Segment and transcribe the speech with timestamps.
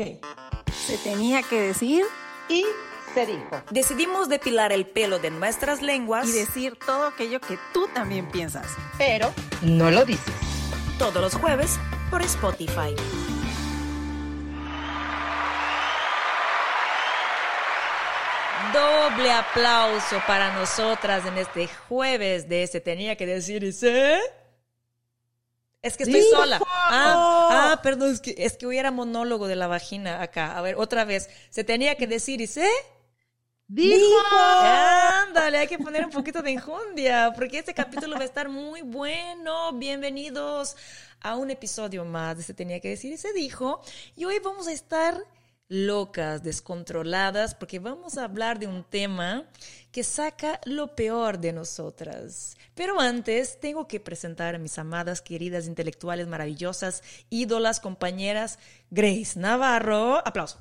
[0.00, 2.04] Se tenía que decir
[2.48, 2.64] y
[3.12, 3.62] se dijo.
[3.70, 8.66] Decidimos depilar el pelo de nuestras lenguas y decir todo aquello que tú también piensas.
[8.96, 10.34] Pero no lo dices.
[10.98, 11.78] Todos los jueves
[12.10, 12.94] por Spotify.
[18.72, 24.18] Doble aplauso para nosotras en este jueves de Se Tenía que Decir y Se.
[25.82, 26.58] Es que estoy sola.
[26.92, 30.58] Ah, ah, perdón, es que, es que hubiera monólogo de la vagina acá.
[30.58, 31.30] A ver, otra vez.
[31.50, 32.68] Se tenía que decir y se.
[33.68, 34.16] Dijo.
[34.32, 38.82] Ándale, hay que poner un poquito de enjundia, porque este capítulo va a estar muy
[38.82, 39.72] bueno.
[39.74, 40.76] Bienvenidos
[41.20, 43.80] a un episodio más de Se tenía que decir y se dijo.
[44.16, 45.16] Y hoy vamos a estar
[45.70, 49.44] locas, descontroladas, porque vamos a hablar de un tema
[49.92, 52.56] que saca lo peor de nosotras.
[52.74, 58.58] Pero antes tengo que presentar a mis amadas, queridas, intelectuales, maravillosas, ídolas, compañeras,
[58.90, 60.18] Grace Navarro.
[60.26, 60.58] Aplauso.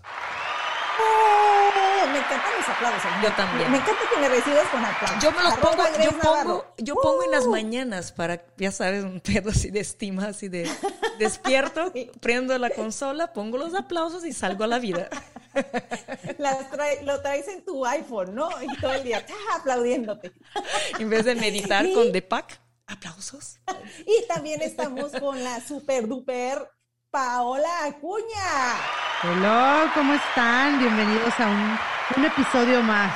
[1.02, 2.08] ¡Oh!
[2.12, 3.12] Me encantan los aplausos.
[3.24, 3.72] Yo también.
[3.72, 5.24] Me encanta que me recibas con aplausos.
[5.24, 7.52] Yo me los Arroba pongo, yo pongo, yo pongo en las ¡Uh!
[7.52, 10.70] mañanas para, ya sabes, un pedo así de estima, así de
[11.20, 15.10] despierto, prendo la consola, pongo los aplausos y salgo a la vida.
[16.38, 18.50] Las trae- lo traes en tu iPhone, ¿no?
[18.62, 19.26] Y todo el día
[19.56, 20.32] aplaudiéndote.
[21.00, 21.94] En vez de meditar Sí.
[21.94, 23.60] con The Pack, aplausos.
[24.06, 26.70] Y también estamos con la super duper
[27.12, 28.78] Paola Acuña.
[29.24, 30.80] Hola, ¿cómo están?
[30.80, 31.78] Bienvenidos a un,
[32.18, 33.14] un episodio más.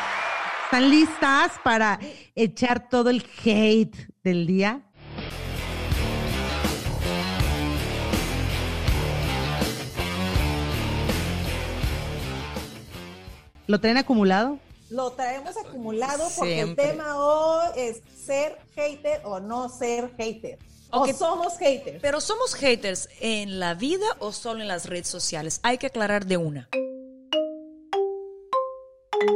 [0.66, 2.00] ¿Están listas para
[2.36, 4.82] echar todo el hate del día?
[13.68, 14.60] ¿Lo traen acumulado?
[14.90, 16.86] Lo traemos acumulado porque Siempre.
[16.86, 20.60] el tema hoy es ser hater o no ser hater.
[20.92, 21.08] Ok.
[21.10, 22.00] O somos haters.
[22.02, 25.60] Pero somos haters en la vida o solo en las redes sociales.
[25.64, 26.70] Hay que aclarar de una.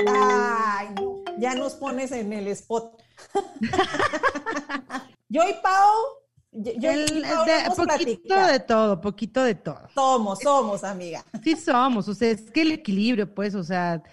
[0.07, 3.01] Ay, no, ya nos pones en el spot.
[5.29, 5.93] yo y Pau,
[6.51, 8.51] yo, yo El- y Pau de- hemos poquito platicado.
[8.51, 9.87] de todo, poquito de todo.
[9.95, 11.23] Somos, somos, amiga.
[11.43, 14.03] Sí somos, o sea, es que el equilibrio, pues, o sea,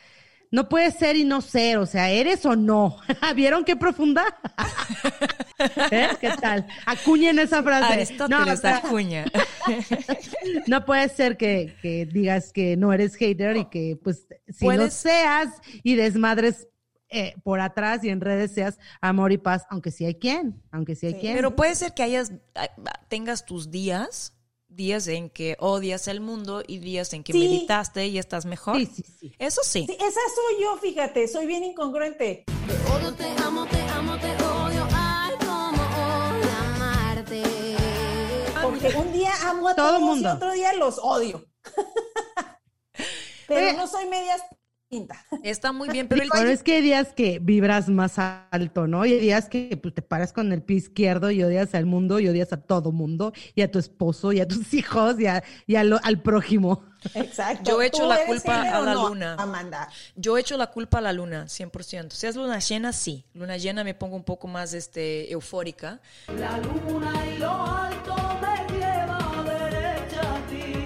[0.55, 2.99] no puede ser y no ser, o sea, eres o no.
[3.35, 4.25] ¿Vieron qué profunda?
[5.91, 6.09] ¿Eh?
[6.21, 6.65] ¿Qué tal?
[6.87, 7.93] Acuñen esa frase.
[7.93, 9.25] Aristóteles o sea, Acuña.
[10.69, 14.75] no puede ser que, que digas que no eres hater y que, pues, si no
[14.75, 15.49] Puedes- seas
[15.83, 16.69] y desmadres
[17.09, 20.95] eh, por atrás y en redes seas amor y paz, aunque sí hay quien, aunque
[20.95, 21.19] sí hay Sí.
[21.21, 21.35] quien.
[21.35, 22.33] Pero puede ser que hayas,
[23.09, 24.34] tengas tus días,
[24.75, 27.39] días en que odias el mundo y días en que Sí.
[27.39, 28.77] meditaste y estás mejor.
[28.79, 29.33] sí, sí, sí.
[29.39, 29.87] Eso sí.
[29.89, 32.45] Sí, esa soy yo, fíjate, soy bien incongruente.
[32.47, 34.89] Te odio, te amo, te amo, te odio.
[34.93, 37.43] Ay, como odio amarte.
[38.63, 40.29] Porque un día amo a Todo todos mundo.
[40.29, 41.45] y otro día los odio.
[43.47, 43.77] Pero Oye.
[43.77, 44.41] no soy medias
[45.43, 49.05] Está muy bien, pero el Pero es que hay días que vibras más alto, ¿no?
[49.07, 52.21] Y hay días que pues, te paras con el pie izquierdo y odias al mundo
[52.21, 55.43] y odias a todo mundo y a tu esposo y a tus hijos y, a-
[55.67, 56.85] y a lo- al prójimo.
[57.15, 57.71] Exacto.
[57.71, 59.35] Yo echo ¿Tú la culpa a la no, luna.
[59.39, 59.89] Amanda.
[60.17, 62.11] Yo echo la culpa a la luna, 100%.
[62.13, 63.27] Si es luna llena, sí.
[63.35, 66.01] Luna llena me pongo un poco más este, eufórica.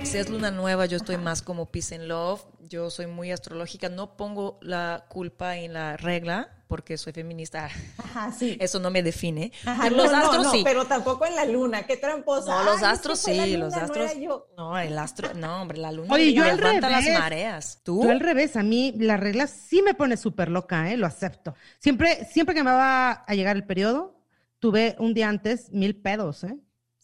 [0.08, 2.40] Si es luna nueva, yo estoy más como peace and love.
[2.66, 3.90] Yo soy muy astrológica.
[3.90, 7.68] No pongo la culpa en la regla porque soy feminista.
[7.98, 8.56] Ajá, sí.
[8.60, 9.52] Eso no me define.
[9.66, 10.62] Ajá, pero no, los no, astros no, sí.
[10.64, 12.54] pero tampoco en la luna, qué tramposa.
[12.56, 14.12] No, los astros sí, luna, los no astros.
[14.56, 17.18] No, el astro, no, hombre, la luna Oye, yo al levanta las revés.
[17.18, 17.80] mareas.
[17.82, 18.02] ¿Tú?
[18.02, 20.96] Yo al revés, a mí la regla sí me pone súper loca, ¿eh?
[20.96, 21.54] Lo acepto.
[21.80, 24.18] Siempre, siempre que me va a llegar el periodo,
[24.58, 26.56] tuve un día antes mil pedos, ¿eh?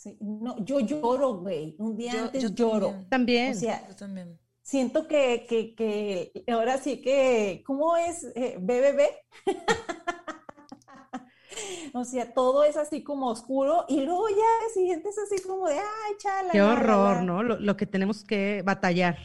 [0.05, 1.75] Sí, no, yo lloro, güey.
[1.79, 2.89] Un día Yo- antes yo lloro.
[3.09, 3.09] también.
[3.09, 3.51] También.
[3.53, 4.39] O sea, Yo también.
[4.61, 8.23] siento que, que, que ahora sí que, ¿cómo es?
[8.35, 9.01] Eh, BBB.
[11.95, 15.69] o sea, todo es así como oscuro y luego ya el siguiente es así como
[15.69, 16.51] de, ay, chala.
[16.53, 17.23] Qué la, horror, la".
[17.23, 17.43] ¿no?
[17.43, 19.17] Lo, lo que tenemos que batallar.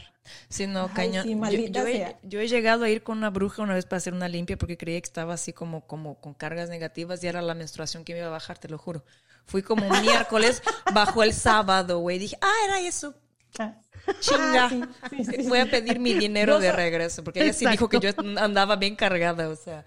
[0.48, 1.24] Sí, no, Ay, cañón.
[1.24, 3.98] sí, Yo- yo, he, yo he llegado a ir con una bruja una vez para
[3.98, 7.42] hacer una limpia porque creía que estaba así como, como con cargas negativas y era
[7.42, 9.04] la menstruación que me iba a bajar, te lo juro.
[9.46, 10.62] Fui como un miércoles,
[10.94, 12.18] bajó el sábado, güey.
[12.18, 13.14] Dije, ah, era eso.
[13.58, 13.74] Ah,
[14.20, 14.68] Chinga.
[14.68, 17.88] sí, sí, sí, Voy a pedir mi dinero de so- regreso porque ella sí dijo
[17.88, 19.84] que yo andaba bien cargada, o sea.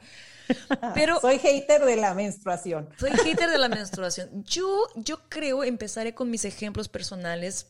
[0.93, 2.89] Pero Soy hater de la menstruación.
[2.99, 4.43] soy hater de la menstruación.
[4.43, 7.67] Yo, yo creo, empezaré con mis ejemplos personales.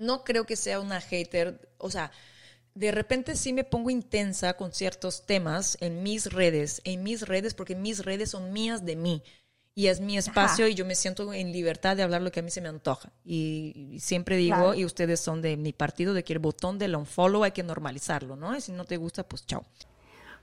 [0.00, 1.68] No creo que sea una hater.
[1.78, 2.10] O sea,
[2.74, 7.54] de repente sí me pongo intensa con ciertos temas en mis redes, en mis redes,
[7.54, 9.22] porque mis redes son mías de mí.
[9.74, 12.42] Y es mi espacio y yo me siento en libertad de hablar lo que a
[12.42, 13.12] mí se me antoja.
[13.24, 14.74] Y, y siempre digo, Claro.
[14.74, 18.36] y ustedes son de mi partido, de que el botón del unfollow hay que normalizarlo,
[18.36, 18.54] ¿no?
[18.56, 19.64] Y si no te gusta, pues chao.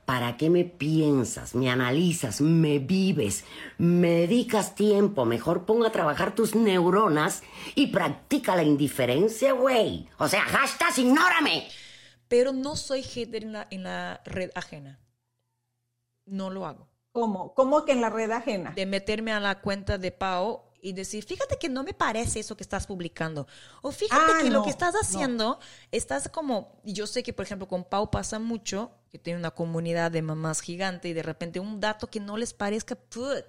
[0.07, 3.43] ¿Para qué me piensas, me analizas, me vives,
[3.77, 5.25] me dedicas tiempo?
[5.25, 7.43] Mejor ponga a trabajar tus neuronas
[7.75, 10.07] y practica la indiferencia, güey.
[10.17, 11.67] O sea, hashtag ignórame.
[12.29, 14.97] Pero no soy hater en la, en la red ajena.
[16.25, 16.87] No lo hago.
[17.11, 17.53] ¿Cómo?
[17.53, 18.71] ¿Cómo que en la red ajena?
[18.71, 22.55] de meterme a la cuenta de Pau y decir, fíjate que no me parece eso
[22.57, 23.47] que estás publicando.
[23.81, 24.99] O fíjate Ah, que lo que estás no.
[25.01, 25.59] haciendo,
[25.91, 30.11] estás como, yo sé que por ejemplo con Pau pasa mucho, que tiene una comunidad
[30.11, 33.45] de mamás gigante y de repente un dato que no les parezca, put,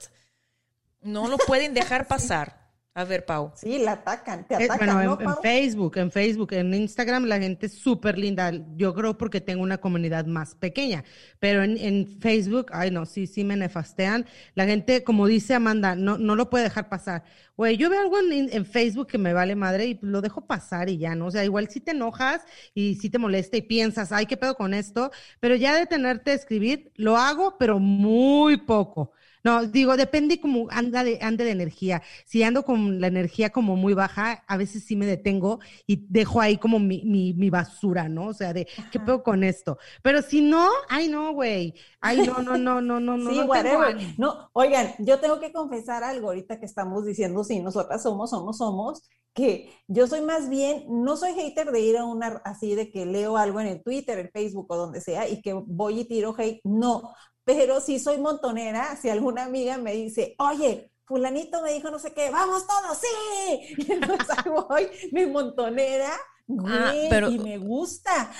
[1.01, 2.68] no lo pueden dejar pasar.
[3.01, 3.53] A ver, Pau.
[3.55, 5.41] Sí, la atacan, te Eh, atacan, bueno, ¿no, en, en Pau?
[5.41, 8.53] Facebook, en Facebook, en Instagram la gente es súper linda.
[8.77, 11.05] Yo creo porque tengo una comunidad más pequeña.
[11.39, 14.27] Pero en, en Facebook, ay no, sí, sí me nefastean.
[14.55, 17.23] La gente, como dice Amanda, no, no lo puede dejar pasar.
[17.57, 20.89] Güey, yo veo algo en, en Facebook que me vale madre y lo dejo pasar
[20.89, 21.27] y ya, ¿no?
[21.27, 22.43] O sea, igual si te enojas
[22.75, 25.11] y si te molesta y piensas, ay, ¿qué pedo con esto?
[25.41, 29.13] Pero ya de tenerte a escribir, lo hago, pero muy poco.
[29.45, 32.03] No, digo, depende como anda de, ande de energía.
[32.27, 36.41] Si ando con la energía como muy baja, a veces sí me detengo y dejo
[36.41, 38.27] ahí como mi, mi, mi basura, ¿no?
[38.27, 39.79] O sea, de, ¿qué pedo con esto?
[40.03, 41.75] Pero si no, ay, no, güey.
[42.01, 43.31] Ay, no, no, no, no, no, no.
[43.31, 43.97] Sí, no whatever.
[44.19, 48.59] No, oigan, yo tengo que confesar algo ahorita que estamos diciendo, sí, nosotras somos, somos,
[48.59, 49.03] somos,
[49.35, 53.07] que yo soy más bien, no soy hater de ir a una, así de que
[53.07, 56.35] leo algo en el Twitter, el Facebook o donde sea y que voy y tiro
[56.37, 57.15] hate, no,
[57.49, 62.13] pero sí soy montonera, si alguna amiga me dice, oye, fulanito me dijo no sé
[62.13, 66.13] qué, vamos todos, sí, y entonces ahí voy, mi montonera,
[66.47, 68.31] güey, Ah, pero- y me gusta.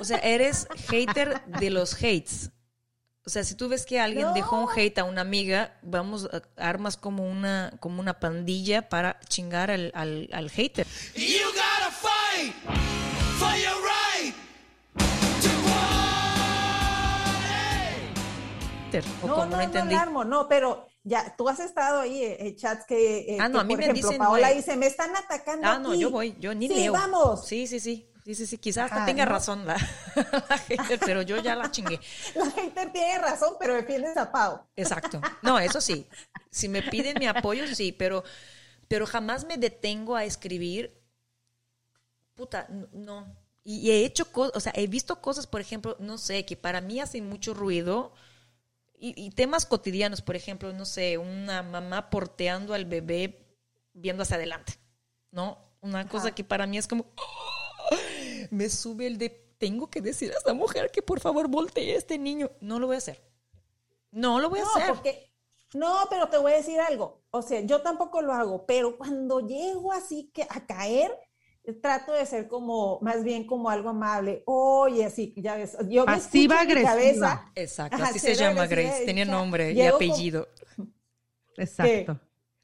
[0.00, 2.50] O sea, eres hater de los hates.
[3.26, 6.42] O sea, si tú ves que alguien dejó un hate a una amiga, vamos, a-
[6.56, 10.86] armas como una, como una pandilla para chingar al, al, al hater.
[11.14, 12.54] You gotta fight
[13.38, 13.82] for your
[19.22, 19.94] O No, como no, no, no, entendí.
[19.94, 23.58] Larmo, no, pero ya, tú has estado ahí eh, en chats que, eh, Ah, no,
[23.58, 26.00] que, a mí por me ejemplo, dicen, Paola dice, me están atacando Ah, no, aquí".
[26.00, 26.92] yo voy, yo ni sí, leo.
[26.92, 27.46] vamos.
[27.46, 28.10] Sí, sí, sí.
[28.24, 28.56] Sí, sí, sí.
[28.56, 29.32] Quizás hasta Ajá, tenga ¿no?
[29.32, 29.76] razón la,
[30.48, 32.00] la hater, pero yo ya la chingué.
[32.34, 34.62] La hater tiene razón, pero defiendes a Pau.
[34.76, 35.20] Exacto.
[35.42, 36.06] No, eso sí.
[36.50, 38.24] Si me piden mi apoyo, sí, pero,
[38.88, 40.98] pero jamás me detengo a escribir.
[42.34, 43.26] Puta, no.
[43.62, 46.56] Y, y he hecho cosas, o sea, he visto cosas, por ejemplo, no sé, que
[46.56, 48.12] para mí hacen mucho ruido.
[48.96, 53.44] Y, y temas cotidianos, por ejemplo, no sé, una mamá porteando al bebé
[53.92, 54.74] viendo hacia adelante,
[55.30, 55.58] ¿no?
[55.80, 57.06] Una cosa que para mí es como,
[58.50, 61.98] me sube el de, tengo que decir a esta mujer que por favor voltee a
[61.98, 62.50] este niño.
[62.60, 63.22] No lo voy a hacer.
[64.10, 64.94] No lo voy a hacer.
[64.94, 65.32] porque,
[65.74, 67.22] no, pero te voy a decir algo.
[67.30, 71.16] O sea, yo tampoco lo hago, pero cuando llego así que a caer,
[71.80, 74.42] trato de ser como, más bien como algo amable.
[74.46, 77.28] Oye, así, ya ves, yo me Pasiva escucho en mi agresiva.
[77.28, 77.52] cabeza.
[77.54, 79.04] Exacto, así se llama agresiva Grace.
[79.06, 80.48] Tenía nombre y con- apellido.
[81.56, 82.20] Exacto.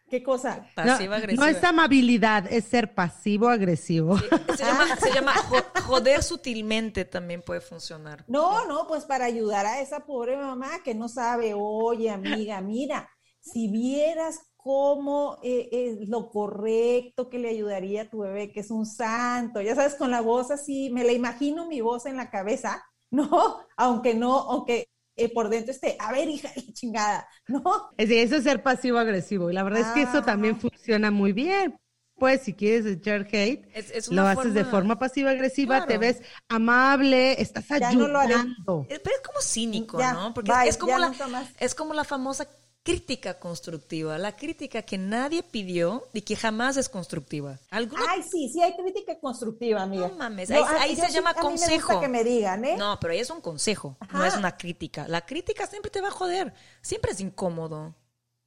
[0.09, 0.67] ¿Qué cosa?
[0.77, 1.51] No, Pasiva no agresiva.
[1.51, 4.19] es amabilidad, es ser pasivo-agresivo.
[4.19, 8.25] Se llama, se llama jo- joder sutilmente también puede funcionar.
[8.27, 13.09] No, no, pues para ayudar a esa pobre mamá que no sabe, oye, amiga, mira,
[13.41, 18.71] si vieras cómo eh, es lo correcto que le ayudaría a tu bebé, que es
[18.71, 22.31] un santo, ya sabes, con la voz así, me la imagino mi voz en la
[22.31, 23.59] cabeza, ¿no?
[23.77, 27.63] Aunque no, aunque eh, por dentro esté, a ver, hija chingada, ¿no?
[27.97, 29.51] Es decir, eso es ser pasivo-agresivo.
[29.51, 31.77] Y la verdad es que eso también funciona muy bien.
[32.17, 36.21] Pues si quieres echar hate, Es- es lo haces de forma- forma pasiva-agresiva, te ves
[36.51, 38.35] amable, estás Ya no lo haré.
[38.35, 38.87] ayudando.
[38.91, 40.35] Eh, Pero es como cínico, Ya, ¿no?
[40.35, 41.49] Porque bye, es, como la, más.
[41.59, 42.47] es como la famosa
[42.83, 47.59] crítica constructiva, la crítica que nadie pidió y que jamás es constructiva.
[47.71, 50.09] ¿Alguna Ay, sí, sí hay crítica constructiva, amiga.
[50.09, 52.01] No mames, ahí- ah, se sí- llama a mí me gusta consejo.
[52.01, 52.77] que me digan, ¿eh?
[52.79, 55.07] No, pero ahí es un consejo, no es una crítica.
[55.09, 57.95] La crítica siempre te va a joder, siempre es incómodo,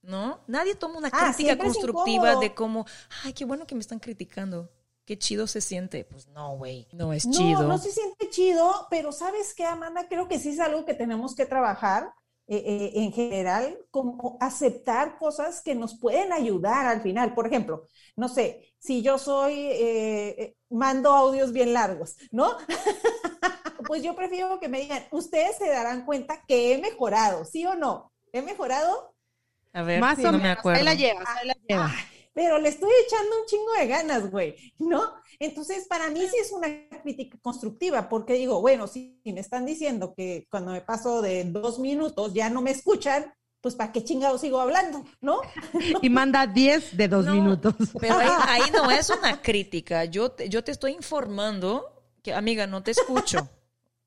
[0.01, 0.39] ¿no?
[0.47, 2.85] Nadie toma una Ah, crítica constructiva de como,
[3.23, 4.69] ay, qué bueno que me están criticando,
[5.05, 6.05] qué chido se siente.
[6.05, 7.63] Pues no, güey, no es No, chido.
[7.67, 10.07] no se siente chido, pero ¿sabes qué, Amanda?
[10.09, 12.11] Creo que sí es algo que tenemos que trabajar
[12.57, 17.33] eh, eh, en general, como aceptar cosas que nos pueden ayudar al final.
[17.33, 22.57] Por ejemplo, no sé, si yo soy, eh, mando audios bien largos, ¿no?
[23.86, 27.75] Pues yo prefiero que me digan, ustedes se darán cuenta que he mejorado, ¿sí o
[27.75, 28.13] no?
[28.31, 29.13] ¿He mejorado?
[29.74, 30.79] A ver, Más o me menos, acuerdo.
[30.79, 31.91] ahí la llevas, ahí la llevas.
[32.33, 35.13] Pero le estoy echando un chingo de ganas, güey, ¿no?
[35.39, 36.67] Entonces, para mí sí es una
[37.01, 41.43] crítica constructiva, porque digo, bueno, si, si me están diciendo que cuando me paso de
[41.45, 45.05] dos minutos ya no me escuchan, pues ¿para qué chingado sigo hablando?
[45.21, 45.39] ¿No?
[46.01, 47.75] Y manda 10 de dos No, minutos.
[47.99, 50.03] Pero ahí, ahí no es una crítica.
[50.03, 53.47] Yo te, yo te estoy informando que, amiga, no te escucho.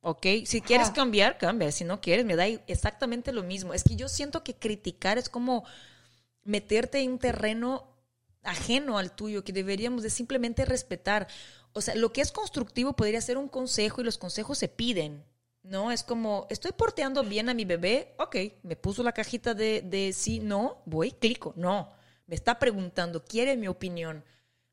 [0.02, 0.26] ¿Ok?
[0.44, 1.72] Si quieres cambiar, cambia.
[1.72, 3.72] Si no quieres, me da exactamente lo mismo.
[3.72, 5.64] Es que yo siento que criticar es como
[6.44, 7.95] meterte en un terreno
[8.46, 11.28] ajeno al tuyo, que deberíamos de simplemente respetar.
[11.72, 15.24] O sea, lo que es constructivo podría ser un consejo y los consejos se piden.
[15.62, 15.90] ¿No?
[15.90, 20.12] Es como, estoy porteando bien a mi bebé, ok, me puso la cajita de, de
[20.12, 21.90] sí, no, voy, clico, no.
[22.28, 24.24] Me está preguntando, quiere mi opinión.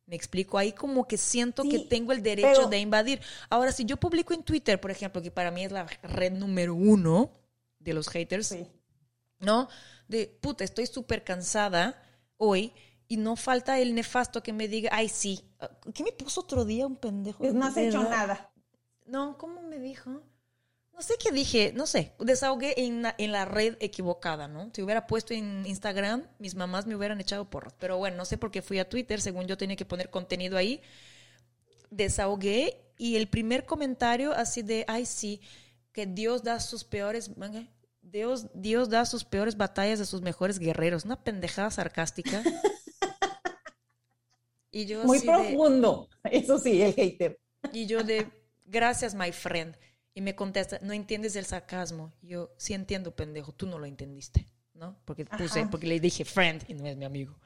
[0.05, 3.21] Me explico, ahí como que siento que tengo el derecho pero- de invadir.
[3.49, 6.75] Ahora, si yo publico en Twitter, por ejemplo, que para mí es la red número
[6.75, 7.31] uno
[7.79, 8.67] de los haters, Sí.
[9.39, 9.69] ¿no?
[10.07, 12.03] De, puta, estoy súper cansada
[12.37, 12.71] hoy
[13.07, 15.43] y no falta el nefasto que me diga, ay, sí.
[15.93, 17.39] ¿Qué me puso otro día un pendejo?
[17.39, 18.11] Pues no has hecho verdad.
[18.11, 18.51] nada.
[19.05, 20.21] No, ¿cómo me dijo?
[20.93, 24.69] No sé qué dije, no sé, desahogué en la, en la red equivocada, ¿no?
[24.73, 27.73] Si hubiera puesto en Instagram, mis mamás me hubieran echado porras.
[27.79, 30.55] Pero bueno, no sé por qué fui a Twitter, según yo tenía que poner contenido
[30.55, 30.81] ahí.
[31.89, 35.41] Desahogué y el primer comentario así de, ay, sí,
[35.91, 37.31] que Dios da sus peores...
[38.01, 41.05] Dios, Dios da sus peores batallas a sus mejores guerreros.
[41.05, 42.43] Una pendejada sarcástica.
[44.73, 46.09] Y yo Muy de- profundo.
[46.23, 47.39] Eso sí, el hater.
[47.71, 48.27] y yo de,
[48.65, 49.77] gracias, my friend.
[50.15, 52.11] Y me contesta, no entiendes el sarcasmo.
[52.21, 54.99] Y yo, sí entiendo, pendejo, tú no lo entendiste, ¿no?
[55.05, 55.69] Porque puse, Ajá.
[55.69, 57.39] porque le dije friend y no es mi amigo.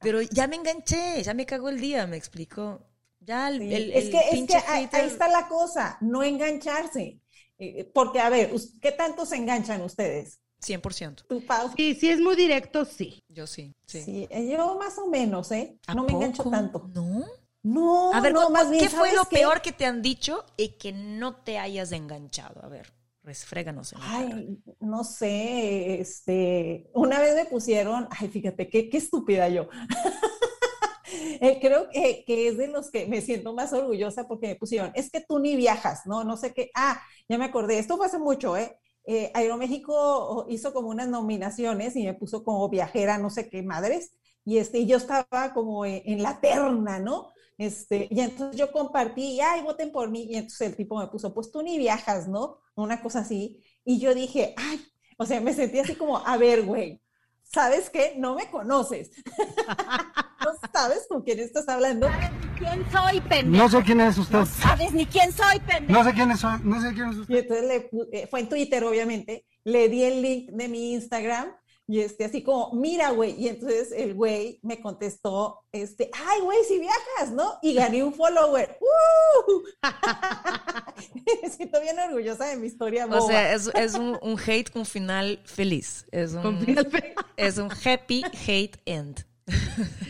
[0.00, 2.84] Pero ya me enganché, ya me cagó el día, me explicó.
[3.20, 5.96] Ya el, Sí, el- es que, es que pinche ahí, hater- ahí está la cosa,
[6.00, 7.20] no engancharse.
[7.58, 10.40] Eh, Porque, a ver, ¿qué tanto se enganchan ustedes?
[10.60, 11.24] 100%.
[11.28, 11.70] ¿Tú, Pau?
[11.76, 13.22] Sí, si es muy directo, sí.
[13.28, 14.02] Yo sí, sí.
[14.02, 15.78] Sí, eh, yo más o menos, ¿eh?
[15.86, 16.90] ¿A No me engancho tanto.
[16.94, 17.24] ¿No?
[17.62, 19.36] No, A ver, no, más bien, ¿qué fue ¿sabes lo qué?
[19.38, 22.64] peor que te han dicho y que no te hayas enganchado?
[22.64, 23.98] A ver, resfréganos en.
[24.02, 29.68] Ay, no sé, este, una vez me pusieron, ay, fíjate, qué, qué estúpida yo.
[31.40, 34.92] Eh, creo que, que es de los que me siento más orgullosa porque me pusieron,
[34.94, 36.22] es que tú ni viajas, ¿no?
[36.24, 36.70] No sé qué.
[36.74, 38.78] Ah, ya me acordé, esto fue hace mucho, ¿eh?
[39.10, 44.12] Eh, Aeroméxico hizo como unas nominaciones y me puso como viajera, no sé qué madres,
[44.44, 47.32] y este, y yo estaba como en, en la terna, ¿no?
[47.56, 51.32] Este, y entonces yo compartí, ay, voten por mí, y entonces el tipo me puso,
[51.32, 52.58] pues tú ni viajas, ¿no?
[52.74, 54.78] Una cosa así, y yo dije, ay,
[55.16, 57.00] o sea, me sentí así como, a ver, güey,
[57.52, 58.14] ¿sabes qué?
[58.16, 59.10] No me conoces.
[60.44, 62.08] no sabes con quién estás hablando.
[62.58, 63.64] ¿Quién soy, pendejo?
[63.64, 64.38] No sé quién es usted.
[64.38, 65.92] No sabes ni quién soy, pendejo.
[65.92, 67.34] No sé quién es, no sé quién es usted.
[67.34, 71.52] Y entonces le eh, fue en Twitter, obviamente, le di el link de mi Instagram
[71.90, 76.58] y este, así como, mira, güey, y entonces el güey me contestó, este, ay, güey,
[76.68, 77.54] si viajas, ¿no?
[77.62, 78.78] Y gané un follower.
[78.80, 79.62] ¡Uh!
[81.42, 83.20] me siento bien orgullosa de mi historia boba.
[83.20, 86.06] O sea, es, es un, un hate con final feliz.
[86.12, 86.64] Es un,
[87.36, 89.24] es happy hate end.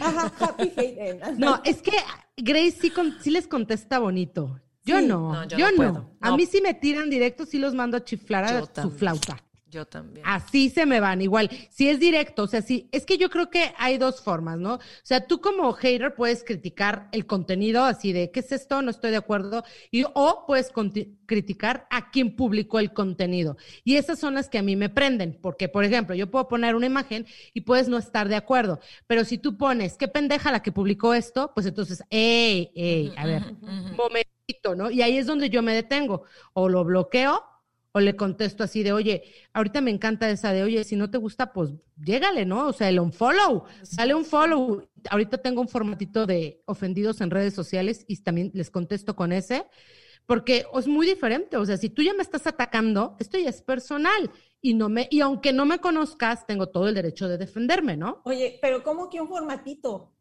[0.00, 1.38] Ajá, happy hate end.
[1.38, 1.92] No, es que
[2.37, 4.61] Grace sí, con- sí les contesta bonito.
[4.85, 5.06] Yo Sí.
[5.06, 6.16] no, No, yo yo, no.
[6.20, 8.99] A mí sí me tiran directo, sí los mando a chiflar a Yo su también.
[8.99, 9.44] flauta.
[9.70, 10.25] Yo también.
[10.26, 11.50] Así se me van, igual.
[11.68, 14.75] Si es directo, o sea, sí, es que yo creo que hay dos formas, ¿no?
[14.75, 18.80] O sea, tú como hater puedes criticar el contenido así de, ¿qué es esto?
[18.80, 19.64] No estoy de acuerdo.
[19.90, 20.72] Y, o puedes
[21.26, 23.58] criticar a quien publicó el contenido.
[23.84, 26.75] Y esas son las que a mí me prenden, porque, por ejemplo, yo puedo poner
[26.75, 28.80] una imagen y puedes no estar de acuerdo.
[29.06, 33.26] Pero si tú pones, qué pendeja la que publicó esto, pues entonces, ey, ey, a
[33.26, 34.90] ver, un momentito, ¿no?
[34.90, 36.22] Y ahí es donde yo me detengo.
[36.54, 37.58] O lo bloqueo
[37.99, 41.19] o le contesto así de, oye, ahorita me encanta esa de, oye, si no te
[41.19, 42.69] gusta, pues llégale, ¿no?
[42.69, 43.64] O sea, el unfollow,
[43.97, 44.88] dale un follow.
[45.11, 49.67] Ahorita tengo un formatito de ofendidos en redes sociales y también les contesto con ese,
[50.26, 51.57] porque es muy diferente.
[51.57, 55.09] O sea, si tú ya me estás atacando, esto ya es personal y no me,
[55.11, 58.23] y aunque no me conozcas, tengo todo el derecho de defenderme, ¿no?
[58.25, 60.14] Oye, pero ¿cómo que un formatito?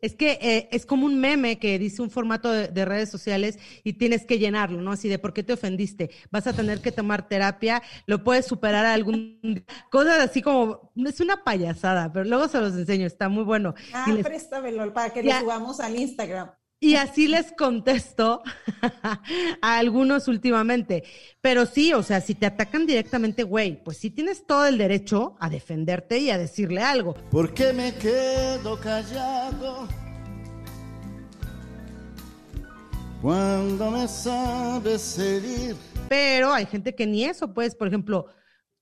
[0.00, 3.58] Es que eh, es como un meme que dice un formato de, de redes sociales
[3.84, 4.92] y tienes que llenarlo, ¿no?
[4.92, 8.86] Así de por qué te ofendiste, vas a tener que tomar terapia, lo puedes superar
[8.86, 9.62] algún día.
[9.90, 13.74] cosas así como, es una payasada, pero luego se los enseño, está muy bueno.
[13.92, 15.34] Ah, les- préstamelo para que Ya.
[15.36, 16.50] lo subamos al Instagram.
[16.82, 18.42] Y así les contesto
[19.62, 21.04] a algunos últimamente.
[21.42, 25.36] Pero sí, o sea, si te atacan directamente, güey, pues sí tienes todo el derecho
[25.40, 27.12] a defenderte y a decirle algo.
[27.30, 29.86] ¿Por qué me quedo callado?
[33.20, 35.76] Cuando me sabes herir.
[36.08, 38.24] Pero hay gente que ni eso, pues, por ejemplo,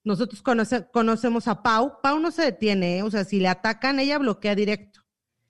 [0.05, 1.95] nosotros conoce- conocemos a Pau.
[2.00, 3.02] Pau no se detiene, ¿eh?
[3.02, 4.98] o sea, si le atacan, ella bloquea directo.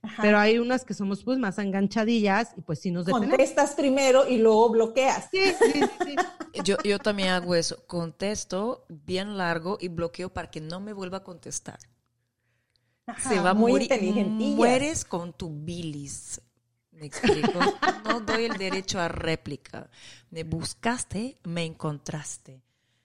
[0.08, 0.22] Ajá.
[0.22, 3.30] pero hay unas que somos pues más enganchadillas y pues sí nos detenemos.
[3.36, 5.28] Contestas primero y luego bloqueas.
[5.30, 6.16] Sí, sí, sí, sí.
[6.64, 7.86] Yo, yo también hago eso.
[7.86, 11.78] Contesto bien largo y bloqueo para que no me vuelva a contestar.
[13.06, 13.84] Ajá, Se va muy morir.
[13.92, 14.56] inteligentillas.
[14.56, 16.40] Mueres con tu bilis.
[16.90, 17.58] ¿Me explico?
[18.04, 19.90] No doy el derecho a réplica.
[20.30, 22.62] Me buscaste, me encontraste.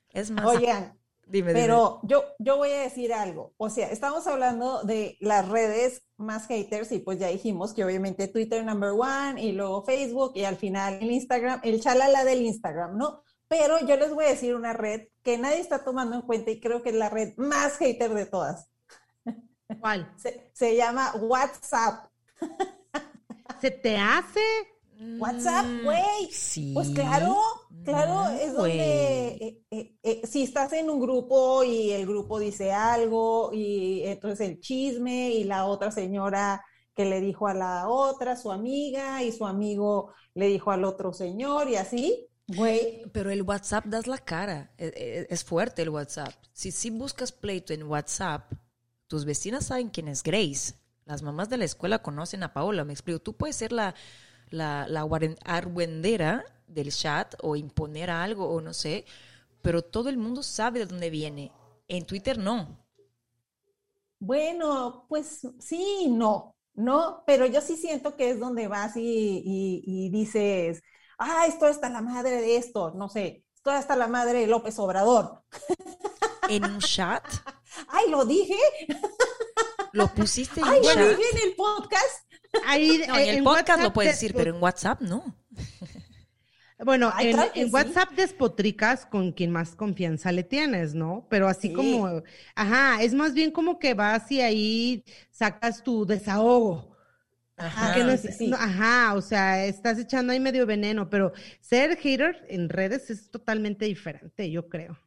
[0.09, 0.45] Es más.
[0.45, 1.61] Oigan, dime, dime.
[1.61, 3.53] Pero yo, yo voy a decir algo.
[3.57, 8.27] O sea, estamos hablando de las redes más haters y pues ya dijimos que obviamente
[8.27, 12.97] Twitter number one y luego Facebook y al final el Instagram, el chalala del Instagram,
[12.97, 13.23] ¿no?
[13.47, 16.59] Pero yo les voy a decir una red que nadie está tomando en cuenta y
[16.59, 18.69] creo que es la red más hater de todas.
[19.79, 20.11] ¿Cuál?
[20.17, 22.07] Se, se llama WhatsApp.
[23.61, 24.41] ¿Se te hace?
[25.19, 26.29] WhatsApp, Mm, güey.
[26.31, 26.71] Sí.
[26.73, 27.35] Pues claro,
[27.83, 32.39] claro, No, es donde eh, eh, eh, si estás en un grupo y el grupo
[32.39, 36.63] dice algo y entonces el chisme y la otra señora
[36.95, 41.11] que le dijo a la otra, su amiga, y su amigo le dijo al otro
[41.11, 43.01] señor y así, güey.
[43.11, 44.73] Pero el WhatsApp das la cara.
[44.77, 46.33] E- e- Es, fuerte el WhatsApp.
[46.53, 48.51] Si, si buscas pleito en WhatsApp,
[49.07, 50.75] tus vecinas saben quién es Grace.
[51.05, 52.85] Las mamás de la escuela conocen a Paola.
[52.85, 53.19] Me explico.
[53.19, 53.95] Tú puedes ser la,
[54.59, 55.03] la, la
[55.45, 56.31] argüendera
[56.67, 59.05] del chat o imponer algo o no sé,
[59.61, 61.51] pero todo el mundo sabe de dónde viene.
[61.87, 62.57] En Twitter no.
[64.19, 69.01] Bueno, pues sí, no, no, pero yo sí siento que es donde vas y,
[69.45, 70.81] y- y dices,
[71.17, 74.79] ah, esto está la madre de esto, no sé, esto está la madre de López
[74.79, 75.43] Obrador.
[76.47, 77.23] En un chat,
[77.87, 78.55] Ay, lo dije,
[79.91, 81.07] lo pusiste en ay, un lo chat.
[81.17, 82.27] dije en el podcast.
[82.67, 85.35] Ahí, No, en eh, el podcast lo WhatsApp puedes te- decir, pero en WhatsApp no.
[86.83, 87.73] Bueno, Ay, en, claro que en sí.
[87.73, 91.25] WhatsApp despotricas con quien más confianza le tienes, ¿no?
[91.29, 91.73] Pero así Sí.
[91.73, 92.23] como,
[92.55, 96.91] ajá, es más bien como que vas y ahí sacas tu desahogo.
[97.55, 97.93] Ajá.
[97.93, 98.47] que no sí, es- sí.
[98.47, 101.31] no, ajá, o sea, estás echando ahí medio veneno, pero
[101.61, 104.99] ser hater en redes es totalmente diferente, yo creo.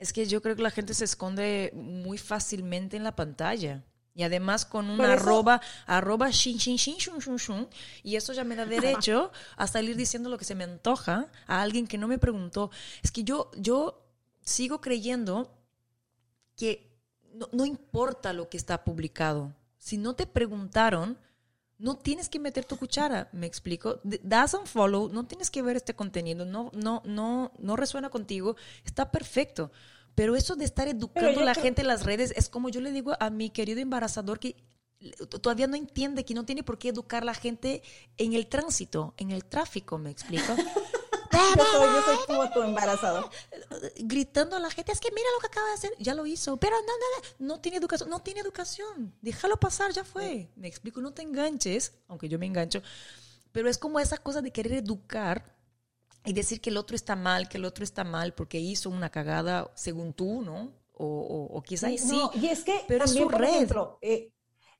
[0.00, 3.84] Es que yo creo que la gente se esconde muy fácilmente en la pantalla.
[4.14, 7.68] Y además con un arroba, arroba shin, shin, shin, shun, shun, shun.
[8.04, 11.62] Y eso ya me da derecho a salir diciendo lo que se me antoja a
[11.62, 12.70] alguien que no me preguntó.
[13.02, 14.06] Es que yo, yo
[14.42, 15.52] sigo creyendo
[16.56, 16.96] que
[17.32, 19.52] no, no importa lo que está publicado.
[19.78, 21.18] Si no te preguntaron,
[21.78, 24.00] no tienes que meter tu cuchara, ¿me explico?
[24.22, 28.56] Das un follow, no tienes que ver este contenido, no, no, no, no resuena contigo,
[28.84, 29.72] está perfecto.
[30.14, 32.80] Pero eso de estar educando a la creo- gente en las redes es como yo
[32.80, 34.56] le digo a mi querido embarazador que
[35.42, 37.82] todavía no entiende que no tiene por qué educar a la gente
[38.16, 40.54] en el tránsito, en el tráfico, ¿me explico?
[41.56, 43.28] Yo soy, yo soy como tu embarazado.
[43.98, 46.56] gritando a la gente, es que mira lo que acaba de hacer, ya lo hizo,
[46.58, 46.92] pero no, no,
[47.40, 50.48] no, no tiene educación, no tiene educación, déjalo pasar, ya fue.
[50.56, 52.82] Me explico, no te enganches, aunque yo me engancho,
[53.52, 55.53] pero es como esa cosa de querer educar
[56.24, 59.10] y decir que el otro está mal, que el otro está mal porque hizo una
[59.10, 60.72] cagada según tú, ¿no?
[60.94, 63.42] O, o, o quizá y sí, No, y es que pero es también, su por
[63.42, 63.42] red.
[63.42, 64.32] ejemplo, eh,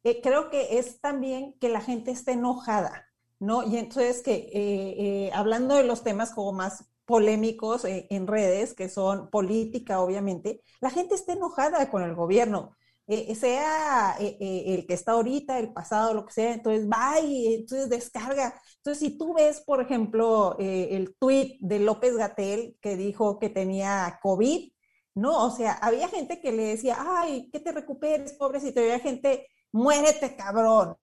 [0.05, 3.07] eh, creo que es también que la gente esté enojada,
[3.39, 3.63] ¿no?
[3.65, 8.89] Y entonces que eh, eh, hablando de los temas como más polémicos en redes, que
[8.89, 12.77] son política, obviamente, la gente está enojada con el gobierno.
[13.07, 17.21] Eh, sea eh, eh, el que está ahorita, el pasado, lo que sea, entonces va
[17.21, 18.59] y entonces descarga.
[18.77, 24.19] Entonces, si tú ves, por ejemplo, el tweet de López Gatel que dijo que tenía
[24.23, 24.73] COVID,
[25.15, 28.99] no, o sea, había gente que le decía, ay, que te recuperes, pobrecito, y había
[29.01, 30.97] gente, muérete, cabrón,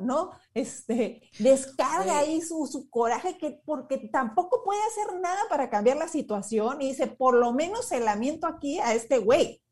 [0.00, 0.30] ¿no?
[0.54, 6.08] Este, descarga ahí su, su coraje, que, porque tampoco puede hacer nada para cambiar la
[6.08, 9.62] situación, y dice, por lo menos se lamento aquí a este güey,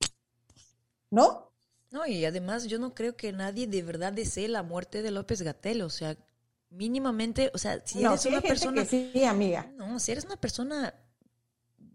[1.11, 1.46] ¿no?
[1.91, 5.43] No, y además yo no creo que nadie de verdad desee la muerte de López
[5.43, 6.17] Gatel, o sea,
[6.71, 8.85] mínimamente, o sea, si no, eres sí una persona...
[8.85, 9.71] que sí, amiga.
[9.77, 10.95] No, si eres una persona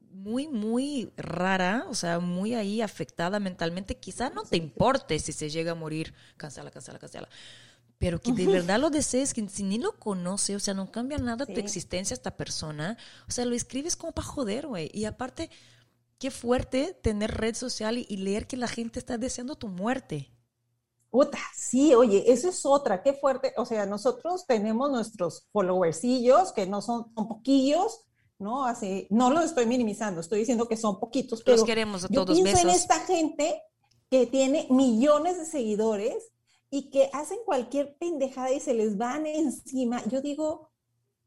[0.10, 5.50] muy, muy rara, o sea, muy ahí afectada mentalmente, quizá no te importe si se
[5.50, 7.28] llega a morir, cancela, cancela, cancela.
[7.98, 11.20] Pero que de verdad lo desees, que si ni lo conoce, o sea, no cambia
[11.20, 11.60] nada tu Sí.
[11.60, 14.90] existencia esta persona, o sea, lo escribes como para joder, güey.
[14.94, 15.52] Y aparte,
[16.22, 20.32] qué fuerte tener red social y, y leer que la gente está deseando tu muerte.
[21.10, 23.54] Puta, sí, oye, eso es otra, qué fuerte.
[23.58, 28.06] O sea, nosotros tenemos nuestros followersillos, que no son, son poquillos,
[28.40, 28.66] ¿no?
[28.66, 32.24] Así, no los estoy minimizando, estoy diciendo que son poquitos, pero Los queremos a yo
[32.24, 32.82] todos, pienso en besos.
[32.82, 33.62] esta gente
[34.10, 36.32] que tiene millones de seguidores
[36.70, 40.04] y que hacen cualquier pendejada y se les van encima.
[40.06, 40.72] Yo digo,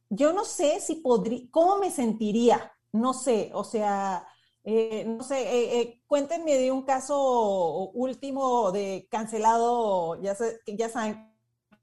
[0.09, 2.73] yo no sé si podría, ¿cómo me sentiría?
[2.93, 4.27] No sé, o sea,
[4.65, 10.89] eh, no sé, eh, eh, cuéntenme de un caso último de cancelado, ya, sé- ya
[10.89, 11.31] saben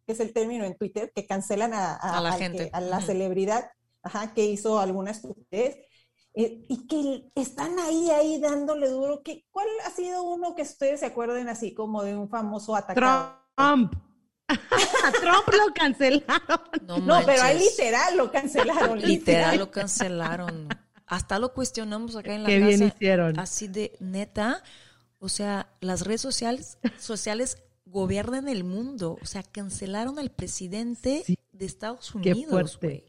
[0.05, 2.69] que es el término en Twitter, que cancelan a, a- A la que- gente.
[2.73, 3.69] a la celebridad,
[4.03, 5.77] ajá, que hizo alguna estupidez.
[6.33, 9.21] eh, y que están ahí, ahí dándole duro.
[9.21, 13.35] que ¿Cuál ha sido uno que ustedes se acuerden así como de un famoso atacado?
[13.57, 13.93] Trump.
[14.47, 14.55] A
[15.21, 16.61] Trump lo cancelaron.
[16.87, 18.99] No, No, pero ahí literal lo cancelaron.
[19.01, 20.69] Literal lo cancelaron.
[21.11, 22.67] Hasta lo cuestionamos acá en la Qué casa.
[22.69, 23.37] bien hicieron.
[23.39, 24.63] Así de neta.
[25.19, 29.17] O sea, las redes sociales, sociales gobiernan el mundo.
[29.21, 31.37] O sea, cancelaron al presidente Sí.
[31.51, 32.87] de Estados Qué Unidos, fuerte.
[32.87, 33.05] güey.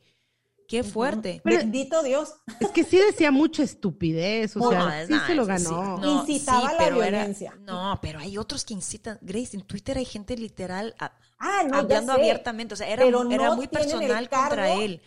[0.67, 1.41] Qué fuerte.
[1.45, 2.33] Bendito Dios.
[2.59, 5.49] Es que sí decía mucha estupidez, o No, sea, es- sí no, se lo sí.
[5.49, 5.99] ganó.
[5.99, 7.55] No, Incitaba sí, la era- violencia.
[7.61, 9.19] no, pero hay otros que incitan.
[9.21, 12.75] Grace, en Twitter hay gente literal a- Ah, no, ya hablando abiertamente.
[12.75, 15.03] O sea, era, Pero era no muy personal contra él.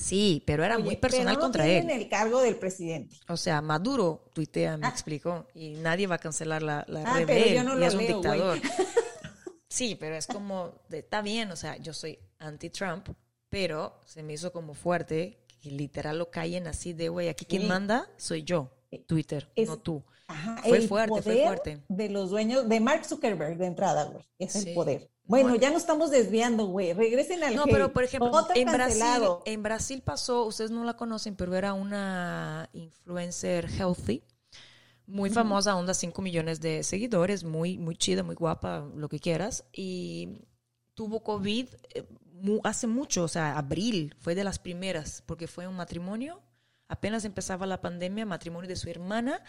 [0.00, 1.90] Sí, pero era Oye, muy personal pero no contra él.
[1.90, 3.16] el cargo del presidente.
[3.28, 4.90] O sea, Maduro tuitea, me Ah.
[4.90, 7.76] explicó, y nadie va a cancelar la, la Ah, red pero de él, yo no
[7.76, 8.58] y lo es un leo, dictador.
[9.68, 13.10] Sí, pero es como, de, está bien, o sea, yo soy anti-Trump,
[13.50, 17.62] pero se me hizo como fuerte que literal lo callen así de, güey, aquí quien
[17.62, 17.68] Sí.
[17.68, 18.70] manda soy yo,
[19.06, 20.02] Twitter, Es- no tú.
[20.26, 21.82] Ajá, Fue el fuerte, fue poder fuerte.
[21.88, 24.24] De los dueños, de Mark Zuckerberg de entrada, güey.
[24.38, 24.68] Es Sí.
[24.68, 25.10] el poder.
[25.28, 25.54] Bueno, No.
[25.56, 26.94] ya nos estamos desviando, güey.
[26.94, 27.72] Regresen al No, hate.
[27.72, 29.42] pero por ejemplo, Otro en Brasil, cancelado.
[29.44, 34.24] en Brasil pasó, ustedes no la conocen, pero era una influencer healthy,
[35.06, 39.64] muy famosa, onda 5 millones de seguidores, muy, muy chida, muy guapa, lo que quieras,
[39.72, 40.40] y
[40.94, 42.04] tuvo COVID eh,
[42.64, 46.42] hace mucho, o sea, abril, fue de las primeras, porque fue un matrimonio,
[46.88, 49.42] apenas empezaba la pandemia, matrimonio de su hermana,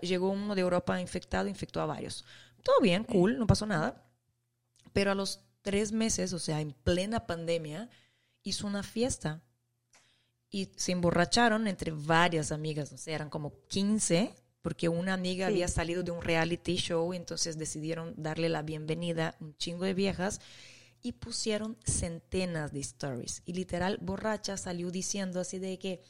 [0.00, 2.24] llegó uno de Europa infectado, infectó a varios.
[2.62, 4.06] Todo bien, cool, no pasó nada.
[4.92, 7.88] Pero a los tres meses, o sea, en plena pandemia,
[8.42, 9.42] hizo una fiesta.
[10.50, 15.52] Y se emborracharon entre varias amigas, o sea, eran como 15, porque una amiga Sí.
[15.52, 20.40] había salido de un reality show, entonces decidieron darle la bienvenida un chingo de viejas
[21.02, 23.42] y pusieron centenas de stories.
[23.46, 26.02] Y literal, borracha salió diciendo así de que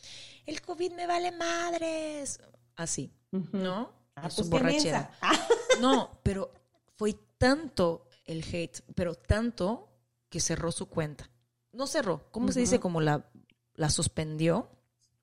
[0.47, 2.41] el COVID me vale madres.
[2.77, 3.93] Así, ¿no?
[4.17, 5.11] Ah, pues borrachera.
[5.81, 6.53] No, pero
[6.97, 9.89] fue tanto el hate, pero tanto
[10.29, 11.31] que cerró su cuenta.
[11.73, 12.81] No cerró, ¿cómo se dice?
[12.81, 13.31] Como la,
[13.75, 14.71] la suspendió.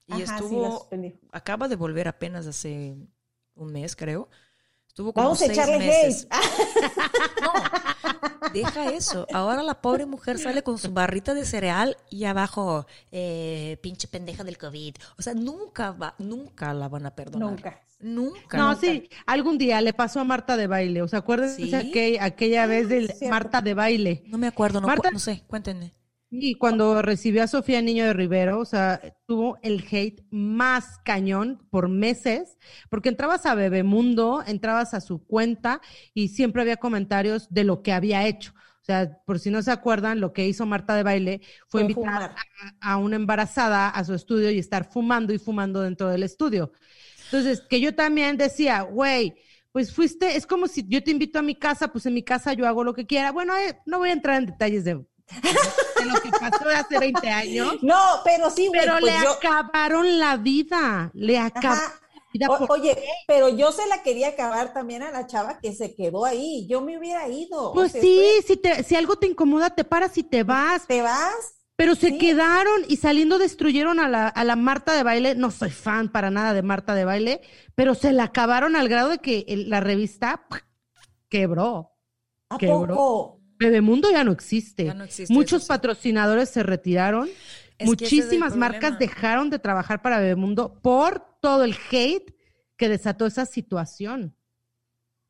[0.07, 0.89] Y Ajá, sí, la estuvo,
[1.31, 2.95] acaba de volver apenas hace
[3.55, 4.29] un mes, creo.
[4.97, 6.27] Estuvo como Vamos a echarle meses.
[6.31, 6.41] hate.
[7.43, 9.27] No, deja eso.
[9.31, 14.43] Ahora la pobre mujer sale con su barrita de cereal y abajo, eh, pinche pendeja
[14.43, 14.95] del COVID.
[15.19, 17.47] O sea, nunca va, nunca la van a perdonar.
[17.51, 17.83] Nunca.
[17.99, 18.57] Nunca.
[18.57, 21.03] No, sí, algún día le pasó a Marta de baile.
[21.03, 21.75] ¿O sea, acuérdense ¿Sí?
[21.75, 23.15] aquella, aquella vez de.
[23.29, 24.23] Marta de baile?
[24.25, 25.93] No me acuerdo, no, Marta- no sé, cuéntenme.
[26.29, 31.65] Y cuando recibió a Sofía Niño de Rivero, o sea, tuvo el hate más cañón
[31.69, 32.57] por meses,
[32.89, 35.79] porque entrabas a Bebemundo, entrabas a su cuenta
[36.13, 38.53] y siempre había comentarios de lo que había hecho.
[38.81, 41.81] O sea, por si no se acuerdan, lo que hizo Marta de baile fue Fue
[41.81, 42.35] invitar
[42.81, 46.71] a, a una embarazada a su estudio y estar fumando y fumando dentro del estudio.
[47.25, 49.35] Entonces, que yo también decía, güey,
[49.71, 52.53] pues fuiste, es como si yo te invito a mi casa, pues en mi casa
[52.53, 53.31] yo hago lo que quiera.
[53.31, 55.05] Bueno, eh, no voy a entrar en detalles de,
[55.99, 58.79] de lo que pasó hace 20 años, No, pero sí, güey.
[58.79, 61.91] pero pues le yo- acabaron la vida, le acabaron.
[62.49, 66.23] O- oye, pero yo se la quería acabar también a la chava que se quedó
[66.25, 66.67] ahí.
[66.69, 67.71] Yo me hubiera ido.
[67.71, 70.43] o pues sea, sí, fue- si, te, si algo te incomoda, te paras y te
[70.43, 70.85] vas.
[70.85, 71.33] ¿Te vas?
[71.75, 72.17] Pero se Sí.
[72.17, 75.35] quedaron y saliendo destruyeron a la, a la Marta de baile.
[75.35, 77.41] No soy fan para nada de Marta de baile,
[77.75, 80.45] pero se la acabaron al grado de que el- la revista
[81.29, 81.93] quebró.
[82.49, 82.87] ¿A Quebró.
[82.87, 83.36] poco?
[83.59, 84.85] Bebemundo ya no existe.
[84.85, 85.67] Ya no existe, Muchos eso sí.
[85.69, 87.27] patrocinadores se retiraron.
[87.27, 87.35] Es
[87.79, 88.99] es Muchísimas marcas problema.
[88.99, 92.33] dejaron de trabajar para Bebemundo por todo el hate
[92.75, 94.35] que desató esa situación.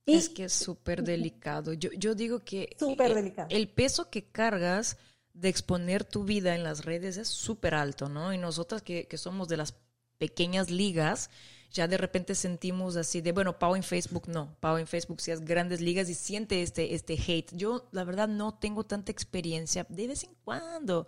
[0.05, 1.73] Es que es súper delicado.
[1.73, 3.47] Yo, yo digo que Súper eh, delicado.
[3.51, 4.97] el peso que cargas
[5.33, 8.33] de exponer tu vida en las redes es súper alto, ¿no?
[8.33, 9.75] Y nosotras que, que somos de las
[10.17, 11.29] pequeñas ligas,
[11.71, 15.31] ya de repente sentimos así de, bueno, Pau en Facebook no, Pau en Facebook sí
[15.31, 17.51] es grandes ligas y siente este, este hate.
[17.53, 19.85] Yo, la verdad, no tengo tanta experiencia.
[19.89, 21.07] De vez en cuando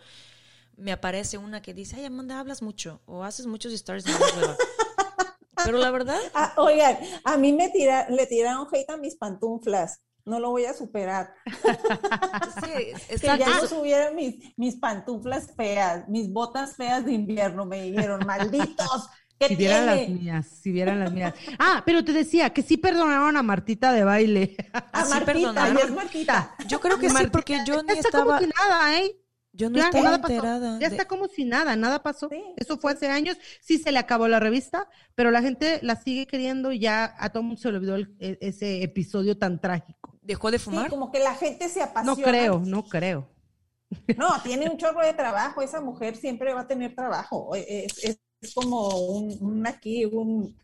[0.77, 4.05] me aparece una que dice, ay, Amanda, hablas mucho o haces muchos stories.
[4.05, 4.57] en la hueva".
[5.65, 10.01] Pero la verdad, Ah, oigan, a mí me tira, le tiraron hate a mis pantuflas.
[10.25, 11.33] No lo voy a superar.
[12.63, 17.81] sí, Que ya no subieron mis, mis pantuflas feas, mis botas feas de invierno, me
[17.83, 19.07] dijeron, malditos.
[19.39, 21.33] ¿Qué Si vieran las mías, si vieran las mías.
[21.57, 24.57] Ah, pero te decía que sí perdonaron a Martita de baile.
[24.73, 26.55] A Ah, sí, Martita, es Martita.
[26.67, 29.15] Yo creo que sí, Martita, porque yo ya ni está como estaba, si nada, ¿eh?
[29.53, 30.33] yo no Ya, estaba nada pasó.
[30.33, 30.79] enterada.
[30.79, 32.27] Ya de- está como si nada, nada pasó.
[32.29, 32.43] Sí.
[32.57, 33.37] Eso fue hace años.
[33.61, 37.29] Sí se le acabó la revista, pero la gente la sigue queriendo y ya a
[37.29, 40.19] todo mundo se le olvidó el- e- ese episodio tan trágico.
[40.21, 40.89] ¿Dejó de Sí, fumar?
[40.89, 42.23] como que la gente se No apasiona.
[42.29, 43.29] creo, no creo.
[44.17, 47.55] No, tiene un chorro de trabajo, esa mujer siempre va a tener trabajo.
[47.55, 50.57] Es, es- es como un, un aquí, un,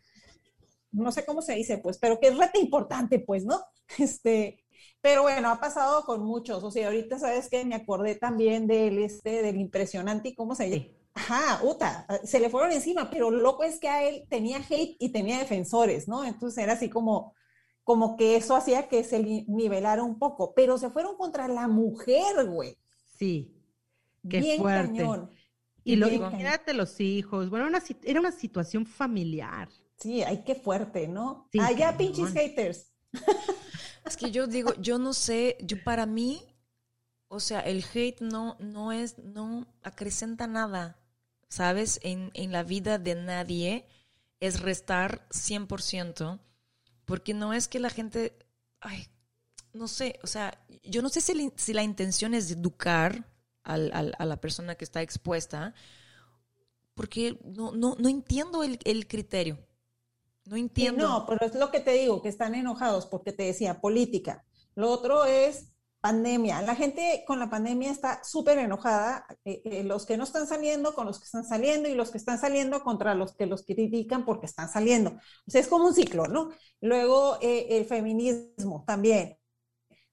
[0.92, 3.60] no sé cómo se dice, pues, pero que es rete importante, pues, ¿no?
[3.98, 4.64] Este,
[5.00, 6.64] pero bueno, ha pasado con muchos.
[6.64, 10.84] O sea, ahorita sabes que me acordé también del este, del impresionante, ¿cómo se llama?
[11.14, 14.96] Ajá, Uta, se le fueron encima, pero lo loco es que a él tenía hate
[14.98, 16.24] y tenía defensores, ¿no?
[16.24, 17.34] Entonces era así como,
[17.84, 22.46] como que eso hacía que se nivelara un poco, pero se fueron contra la mujer,
[22.46, 22.76] güey.
[23.18, 23.54] Sí.
[24.28, 24.98] Qué Bien fuerte.
[24.98, 25.30] cañón.
[25.92, 26.28] Y lo, cañón.
[26.28, 27.48] imagínate los hijos.
[27.50, 29.68] Bueno, una sit- era una situación familiar.
[29.98, 31.48] Sí, ay, qué fuerte, ¿no?
[31.52, 32.92] Sí, Allá, pinches haters.
[34.04, 36.42] Es que yo digo, yo no sé, yo para mí,
[37.28, 40.96] o sea, el hate no, no es, no acrecenta nada,
[41.48, 41.98] ¿sabes?
[42.02, 43.86] En, en la vida de nadie
[44.38, 46.38] es restar 100%,
[47.04, 48.38] porque no es que la gente,
[48.80, 49.08] ay,
[49.72, 53.24] no sé, o sea, yo no sé si, si la intención es educar
[53.66, 55.74] al- al- a la persona que está expuesta,
[56.94, 59.58] porque no, no, no entiendo el, el criterio.
[60.46, 61.02] No entiendo.
[61.08, 64.44] no, pero es lo que te digo, que están enojados porque te decía política.
[64.76, 66.62] Lo otro es pandemia.
[66.62, 69.26] La gente con la pandemia está súper enojada.
[69.44, 72.18] eh, eh, los que no están saliendo con los que están saliendo y los que
[72.18, 75.10] están saliendo contra los que los critican porque están saliendo.
[75.46, 76.50] O sea, es como un ciclo, ¿no?
[76.80, 79.36] Luego eh, el feminismo también.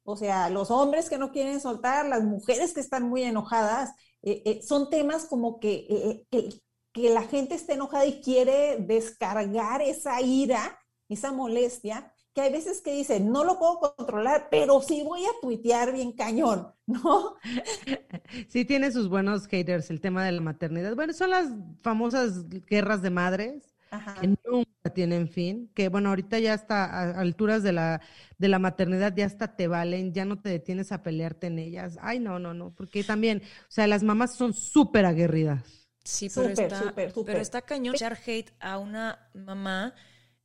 [0.04, 4.42] O sea, los hombres que no quieren soltar, las mujeres que están muy enojadas, eh,
[4.46, 6.50] eh, son temas como que, eh, que,
[6.92, 12.82] que la gente está enojada y quiere descargar esa ira, esa molestia, que hay veces
[12.82, 17.36] que dice, no lo puedo controlar, pero sí voy a tuitear bien cañón, ¿no?
[18.50, 20.96] Sí tiene sus buenos haters el tema de la maternidad.
[20.96, 21.50] Bueno, son las
[21.82, 24.16] famosas guerras de madres Ajá.
[24.22, 28.02] que nunca tienen fin, que bueno, ahorita ya está a alturas de la,
[28.38, 31.98] de la maternidad, ya hasta te valen, ya no te detienes a pelearte en ellas.
[32.02, 35.64] Ay, no, no, no, porque también, o sea, las mamás son súper aguerridas.
[36.04, 39.96] Sí, pero Súper, está, pero está cañón echar hate a una mamá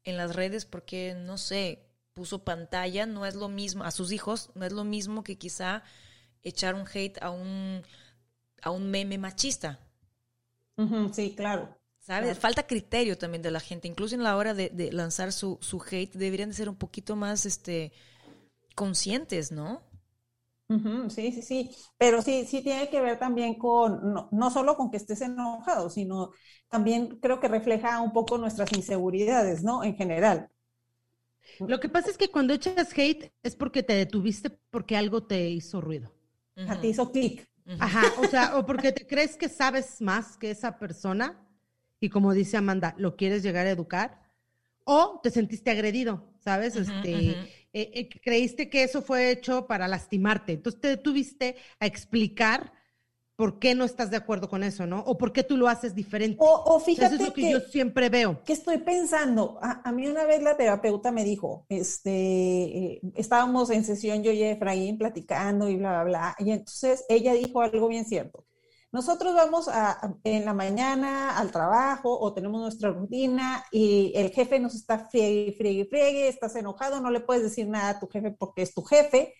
[0.04, 4.50] en las redes porque, no sé, puso pantalla, no es lo mismo, a sus hijos,
[4.54, 5.82] no es lo mismo que quizá
[6.42, 7.82] echar un hate a un,
[8.62, 9.80] a un meme machista,
[11.12, 11.77] sí, claro.
[12.08, 12.38] ¿Sabes?
[12.38, 12.38] Claro.
[12.38, 15.82] Falta criterio también de la gente, incluso en la hora de, de lanzar su, su
[15.90, 17.92] hate, deberían de ser un poquito más este,
[18.76, 19.82] conscientes, ¿no?
[21.08, 24.90] Sí, sí, sí, pero sí, sí tiene que ver también con, no, no solo con
[24.90, 26.30] que estés enojado, sino
[26.68, 29.82] también creo que refleja un poco nuestras inseguridades, ¿no?
[29.82, 30.50] En general.
[31.66, 35.48] Lo que pasa es que cuando echas hate es porque te detuviste porque algo te
[35.50, 36.12] hizo ruido.
[36.68, 37.48] A ti hizo clic.
[37.78, 41.47] Ajá, o sea, o porque te crees que sabes más que esa persona
[42.00, 44.22] y como dice Amanda, lo quieres llegar a educar,
[44.84, 46.76] o te sentiste agredido, ¿sabes?
[46.76, 52.72] Este, eh, eh, creíste que eso fue hecho para lastimarte, entonces te detuviste a explicar
[53.38, 54.98] por qué no estás de acuerdo con eso, ¿no?
[55.06, 56.38] O por qué tú lo haces diferente.
[56.40, 58.42] O, o fíjate eso es lo que, que, yo siempre veo.
[58.42, 63.70] que estoy pensando, a, a mí una vez la terapeuta me dijo, este, eh, estábamos
[63.70, 67.86] en sesión yo y Efraín platicando y bla, bla, bla, y entonces ella dijo algo
[67.86, 68.44] bien cierto.
[68.90, 74.58] Nosotros vamos a, en la mañana al trabajo o tenemos nuestra rutina y el jefe
[74.60, 78.30] nos está friegue, friegue, friegue, estás enojado, no le puedes decir nada a tu jefe
[78.32, 79.34] porque es tu jefe.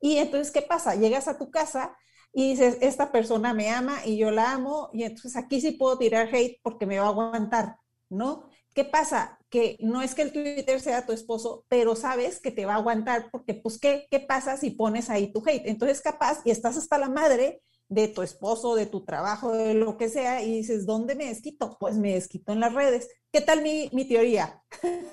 [0.00, 0.94] Y entonces, ¿qué pasa?
[0.96, 1.96] Llegas a tu casa
[2.32, 5.98] y dices, esta persona me ama y yo la amo y entonces aquí sí puedo
[5.98, 7.76] tirar hate porque me va a aguantar,
[8.10, 8.48] ¿no?
[8.74, 9.38] ¿Qué pasa?
[9.48, 12.76] Que no es que el Twitter sea tu esposo, pero sabes que te va a
[12.76, 15.66] aguantar porque, pues, ¿qué, qué pasa si pones ahí tu hate?
[15.66, 19.98] Entonces, capaz, y estás hasta la madre de tu esposo, de tu trabajo, de lo
[19.98, 21.76] que sea, y dices, ¿dónde me desquito?
[21.78, 23.08] Pues me desquito en las redes.
[23.32, 24.62] ¿Qué tal mi, mi teoría?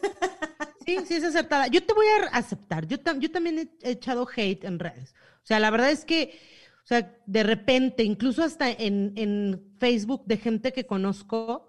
[0.86, 1.68] Sí, sí es aceptada.
[1.68, 2.88] Yo te voy a aceptar.
[2.88, 5.13] Yo, tam- yo también he echado hate en redes.
[5.44, 6.40] O sea, la verdad es que,
[6.84, 11.66] o sea, de repente, incluso hasta en, en Facebook de gente que conozco,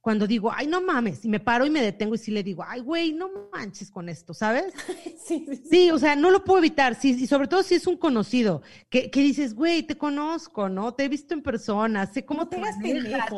[0.00, 2.64] cuando digo, ay, no mames, y me paro y me detengo y sí le digo,
[2.66, 4.72] ay, güey, no manches con esto, ¿sabes?
[5.26, 5.62] Sí, sí, sí.
[5.70, 8.62] Sí, o sea, no lo puedo evitar, sí, y sobre todo si es un conocido,
[8.88, 10.94] que, que dices, güey, te conozco, ¿no?
[10.94, 13.30] Te he visto en persona, sé cómo No te manejas,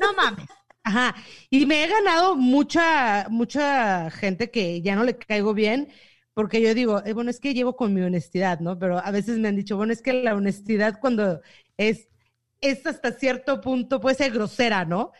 [0.00, 0.46] no mames.
[0.84, 1.14] Ajá.
[1.50, 5.88] Y me he ganado mucha, mucha gente que ya no le caigo bien,
[6.34, 8.78] porque yo digo, eh, bueno, es que llevo con mi honestidad, ¿no?
[8.78, 11.40] Pero a veces me han dicho, bueno, es que la honestidad cuando
[11.76, 12.08] es,
[12.60, 15.12] es hasta cierto punto, puede ser grosera, ¿no?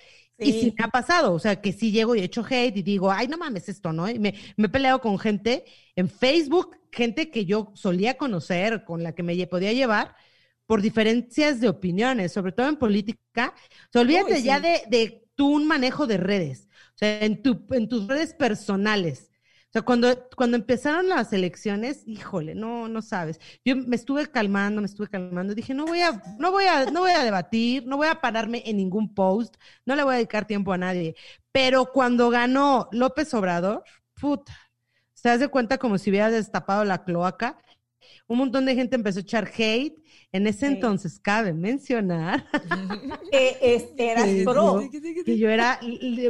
[0.43, 3.11] Y sí me ha pasado, o sea, que sí llego y echo hate y digo,
[3.11, 4.09] ay, no mames esto, ¿no?
[4.09, 5.65] Y me, me he peleado con gente
[5.97, 10.15] en Facebook, gente que yo solía conocer, con la que me podía llevar,
[10.67, 13.55] por diferencias de opiniones, sobre todo en política.
[13.89, 17.43] O sea, olvídate Uy, ya de, de tú un manejo de redes, o sea, en,
[17.43, 19.32] tu, en tus redes personales.
[19.73, 23.41] O sea, cuando, cuando empezaron las elecciones, híjole, no, no sabes.
[23.65, 25.55] Yo me estuve calmando, me estuve calmando.
[25.55, 28.63] Dije, no voy a, no voy a, no voy a debatir, no voy a pararme
[28.67, 29.57] en ningún post,
[29.87, 31.17] no le voy a dedicar tiempo a nadie.
[31.53, 33.83] Pero cuando ganó López Obrador,
[34.21, 34.53] puta,
[35.15, 37.57] se hace cuenta como si hubiera destapado la cloaca.
[38.27, 39.97] Un montón de gente empezó a echar hate.
[40.33, 40.75] En ese Sí.
[40.75, 42.47] entonces cabe mencionar
[43.31, 44.83] Que este, eras pro.
[44.83, 44.91] yo,
[45.25, 45.81] que yo era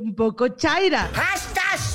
[0.00, 1.10] un poco chaira.
[1.14, 1.91] ¡Hastas!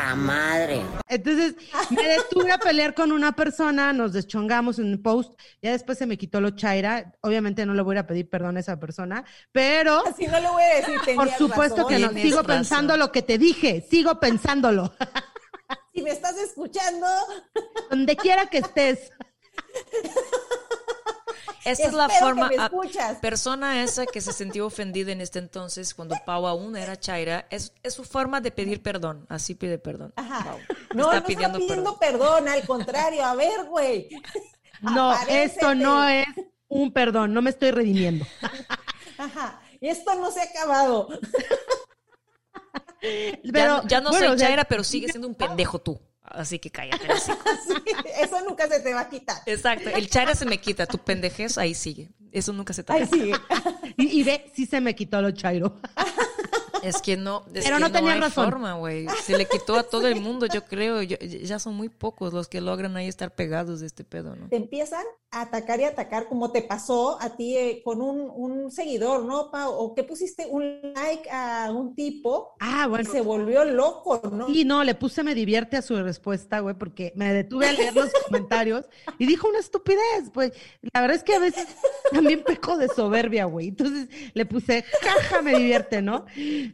[0.00, 0.80] ¡Ta madre!
[1.08, 1.56] Entonces
[1.90, 6.06] me detuve a pelear con una persona, nos deschongamos en un post, ya después se
[6.06, 7.12] me quitó lo chaira.
[7.20, 10.62] Obviamente no le voy a pedir perdón a esa persona, pero Así no le voy
[10.62, 11.14] a decir.
[11.14, 11.88] por supuesto razón.
[11.88, 12.12] que no.
[12.12, 12.46] Sigo razón.
[12.46, 14.94] pensando lo que te dije, sigo pensándolo.
[15.92, 17.06] Si me estás escuchando,
[17.90, 19.12] Donde quiera que estés.
[21.64, 22.48] Esta es la forma.
[22.48, 23.18] me a- escuchas.
[23.18, 27.72] persona esa que se sintió ofendida en este entonces, cuando Pau aún era Chaira, es,
[27.82, 29.26] es su forma de pedir perdón.
[29.28, 30.12] Así pide perdón.
[30.16, 30.44] Ajá.
[30.44, 30.58] Pau.
[30.94, 32.48] No, no está pidiendo, perdón.
[32.48, 33.24] al contrario.
[33.24, 34.08] A ver, güey.
[34.82, 36.26] No, esto no es
[36.68, 38.24] un perdón, no me estoy redimiendo.
[39.18, 39.60] Ajá.
[39.78, 41.08] Y esto no se ha acabado.
[43.02, 46.00] Ya, Pero, ya no bueno, soy o sea, Chaira, pero sigue siendo un pendejo tú.
[46.30, 47.06] Así que cállate.
[47.66, 47.74] Sí,
[48.20, 49.36] eso nunca se te va a quitar.
[49.46, 49.90] Exacto.
[49.90, 50.86] El Chaira se me quita.
[50.86, 52.10] Tu pendejez ahí sigue.
[52.32, 53.34] Eso nunca se te va Ahí sigue.
[53.96, 55.78] Y, y ve, sí se me quitó lo chairo.
[56.82, 58.44] Es que no, es Pero que no tenía hay razón.
[58.50, 59.06] forma, güey.
[59.24, 61.02] Se le quitó a todo el mundo, yo creo.
[61.02, 64.48] Yo- ya son muy pocos los que logran ahí estar pegados de este pedo, ¿no?
[64.48, 68.70] Te empiezan a atacar y atacar, como te pasó a ti eh, con un, un
[68.70, 69.72] seguidor, ¿no, Pau?
[69.72, 73.10] O que pusiste un like a un tipo Ah, y bueno.
[73.10, 74.48] se volvió loco, ¿no?
[74.48, 77.94] Sí, no, le puse me divierte a su respuesta, güey, porque me detuve a leer
[77.94, 78.86] los comentarios
[79.18, 80.52] y dijo una estupidez, pues.
[80.92, 81.66] La verdad es que a veces
[82.12, 83.68] también peco de soberbia, güey.
[83.68, 86.24] Entonces le puse, jaja, me divierte, ¿no?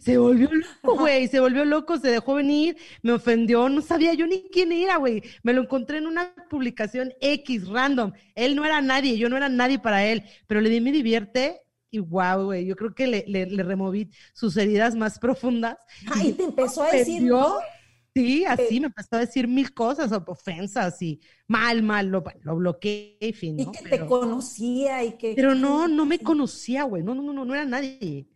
[0.00, 4.26] Se volvió loco, güey, se volvió loco, se dejó venir, me ofendió, no sabía yo
[4.26, 5.22] ni quién era, güey.
[5.42, 8.12] Me lo encontré en una publicación X, random.
[8.34, 11.60] Él no era nadie, yo no era nadie para él, pero le di me divierte.
[11.90, 15.76] Y wow, güey, yo creo que le, le- le removí sus heridas más profundas.
[16.12, 17.22] Ay, te empezó a decir.
[18.14, 23.18] Sí, así me empezó a decir mil cosas, ofensas y mal, mal, lo, lo bloqueé,
[23.20, 23.72] en fin, Y ¿no?
[23.72, 25.34] que te Pero, conocía y que...
[25.36, 28.26] pero no, no me conocía, güey, no, no, no, no, no era nadie,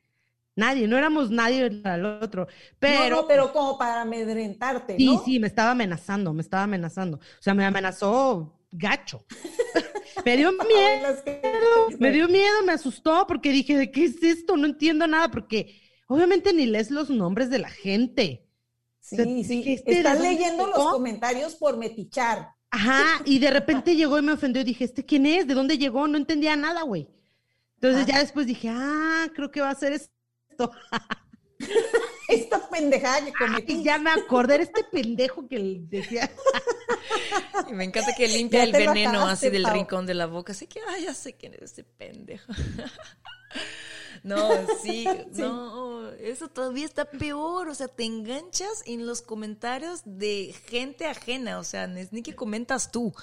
[0.61, 2.46] nadie, no éramos nadie al otro,
[2.79, 5.25] pero, No, no, pero como para amedrentarte, sí, ¿no?
[5.25, 9.25] sí, me estaba amenazando, me estaba amenazando, o sea, me amenazó gacho,
[10.25, 11.16] me dio miedo,
[11.99, 14.57] me dio miedo, me asustó, porque dije, ¿de qué es esto?
[14.57, 18.46] No entiendo nada, porque obviamente ni lees los nombres de la gente.
[19.01, 19.64] Sí, sea, sí.
[19.66, 22.51] ¿este Están dónde leyendo los comentarios por metichar.
[22.70, 24.62] Ajá, y de repente llegó y me ofendió.
[24.62, 25.46] Dije, ¿este quién es?
[25.46, 26.07] ¿De dónde llegó?
[26.07, 27.09] No entendía nada, güey.
[27.75, 29.92] Entonces ya después dije, ah, creo que va a ser
[30.64, 30.73] esto.
[32.29, 33.20] Esta pendejada
[33.66, 36.31] que ya me acordé, era este pendejo que decía.
[37.68, 39.75] Y me encanta que limpia el veneno acabaste, así del Pau.
[39.75, 40.53] rincón de la boca.
[40.53, 42.53] Así que, ay, ya sé quién es ese pendejo.
[44.23, 44.51] No,
[44.83, 51.07] sí, no, eso todavía está peor, o sea, te enganchas en los comentarios de gente
[51.07, 53.14] ajena, o sea, es ni que comentas tú,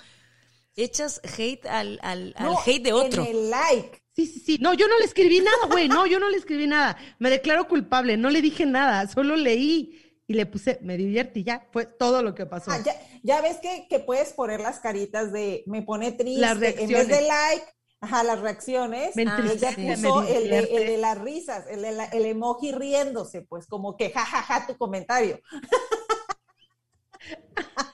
[0.77, 3.23] echas hate al, al, al No, hate de otro.
[3.23, 4.01] En el like.
[4.15, 4.57] Sí, sí, sí.
[4.61, 5.87] No, yo no le escribí nada, güey.
[5.89, 6.97] No, yo no le escribí nada.
[7.19, 8.17] Me declaro culpable.
[8.17, 9.07] No le dije nada.
[9.07, 11.67] Solo leí y le puse, me divierte y ya.
[11.71, 12.71] Fue todo lo que pasó.
[12.71, 16.41] Ah, ya, ya ves que, que puedes poner las caritas de me pone triste.
[16.41, 17.65] Las En vez de like,
[18.01, 19.15] ajá, las reacciones.
[19.15, 20.75] Me Ah, ya me el de, divierte.
[20.77, 24.77] el de las risas, el, de la- el emoji riéndose, pues como que jajaja tu
[24.77, 25.39] comentario.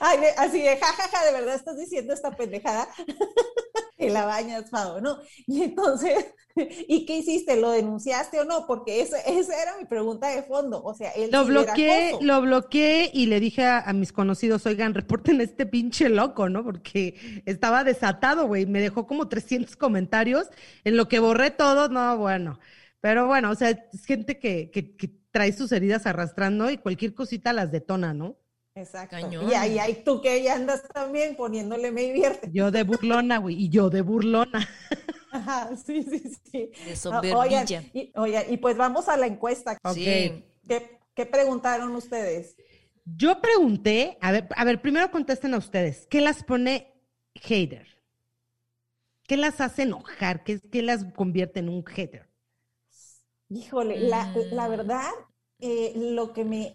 [0.00, 2.88] Ay, de- así de jajaja, de verdad estás diciendo esta pendejada.
[3.98, 5.18] y la bañas, Pau, ¿no?
[5.46, 7.56] Y entonces, ¿y qué hiciste?
[7.56, 8.66] ¿Lo denunciaste o no?
[8.66, 10.82] Porque eso, esa era mi pregunta de fondo.
[10.82, 14.94] O sea, él Lo bloqueé, lo bloqueé y le dije a, a mis conocidos, oigan,
[14.94, 16.64] reporten a este pinche loco, ¿no?
[16.64, 18.66] Porque estaba desatado, güey.
[18.66, 20.48] Me dejó como 300 comentarios
[20.84, 22.58] en lo que borré todo, no, bueno.
[23.00, 27.14] Pero bueno, o sea, es gente que, que, que trae sus heridas arrastrando y cualquier
[27.14, 28.36] cosita las detona, ¿no?
[28.74, 29.16] Exacto.
[29.16, 29.50] Cañón.
[29.50, 32.48] Y ahí, ahí tú que ya andas también poniéndole me divierte.
[32.52, 34.66] Yo de burlona, güey, y yo de burlona.
[35.30, 36.18] Ajá, sí, sí,
[36.50, 36.70] sí.
[36.82, 37.38] De Ah.
[37.38, 39.78] Oigan, y, oigan, y pues vamos a la encuesta.
[39.84, 39.94] Ok.
[39.94, 40.44] Sí.
[40.68, 42.56] ¿Qué, qué preguntaron ustedes?
[43.04, 46.94] Yo pregunté, a ver, a ver, primero contesten a ustedes, ¿qué las pone
[47.34, 47.86] hater?
[49.26, 50.44] ¿Qué las hace enojar?
[50.44, 52.28] ¿Qué, qué las convierte en un hater?
[53.48, 54.54] Híjole, la, Mm.
[54.54, 55.10] la verdad,
[55.58, 56.72] eh, lo que me,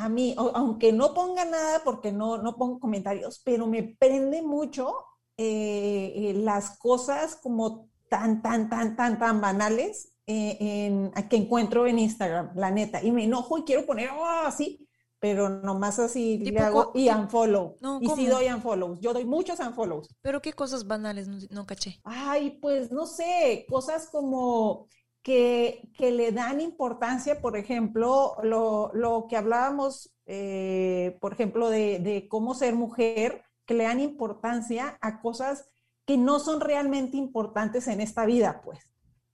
[0.00, 4.94] a mí, aunque no ponga nada porque no, no pongo comentarios, pero me prende mucho
[5.36, 11.86] eh, eh, las cosas como tan, tan, tan, tan, tan banales eh, en, que encuentro
[11.86, 14.88] en Instagram, la neta, y me enojo y quiero poner oh, así,
[15.18, 17.76] pero nomás así le hago y unfollow.
[17.80, 19.00] No, y sí doy unfollows.
[19.00, 20.08] Yo doy muchos unfollows.
[20.22, 22.00] Pero qué cosas banales no, no caché.
[22.04, 24.88] Ay, pues no sé, cosas como
[25.22, 31.98] que, que le dan importancia, por ejemplo, lo, lo que hablábamos, eh, por ejemplo, de,
[31.98, 35.66] de cómo ser mujer, que le dan importancia a cosas
[36.06, 38.80] que no son realmente importantes en esta vida, pues,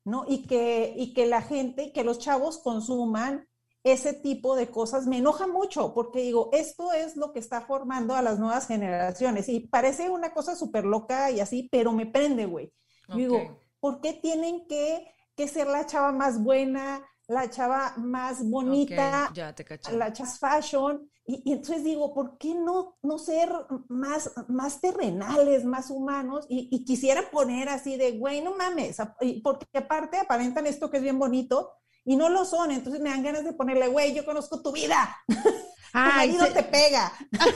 [0.04, 0.24] ¿no?
[0.28, 3.48] Y que, y que la gente, que los chavos consuman
[3.84, 8.16] ese tipo de cosas me enoja mucho porque digo, esto es lo que está formando
[8.16, 12.46] a las nuevas generaciones y parece una cosa súper loca y así, pero me prende,
[12.46, 12.72] güey.
[13.12, 13.20] Yo Ok.
[13.20, 15.06] digo, ¿por qué tienen que,
[15.36, 19.92] que ser la chava más buena, la chava más bonita, Ok, ya te caché.
[19.96, 21.10] la chava fashion?
[21.26, 23.50] Y, y entonces digo, ¿por qué no, no ser
[23.88, 26.46] más, más terrenales, más humanos?
[26.48, 28.96] Y, y quisiera poner así de, güey, no mames,
[29.42, 31.72] porque aparte aparentan esto que es bien bonito
[32.04, 35.16] y no lo son, entonces me dan ganas de ponerle, güey, yo conozco tu vida,
[36.04, 37.12] tu Ay, marido se- te pega.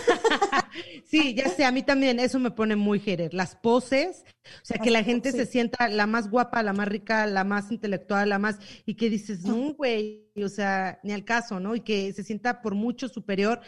[1.04, 3.34] Sí, ya sé, a mí también eso me pone muy hater.
[3.34, 7.26] Las poses, o sea, que la gente se sienta la más guapa, la más rica,
[7.26, 11.58] la más intelectual, la más, y que dices, no, güey, o sea, ni al caso,
[11.58, 11.74] ¿no?
[11.74, 13.60] Y que se sienta por mucho superior.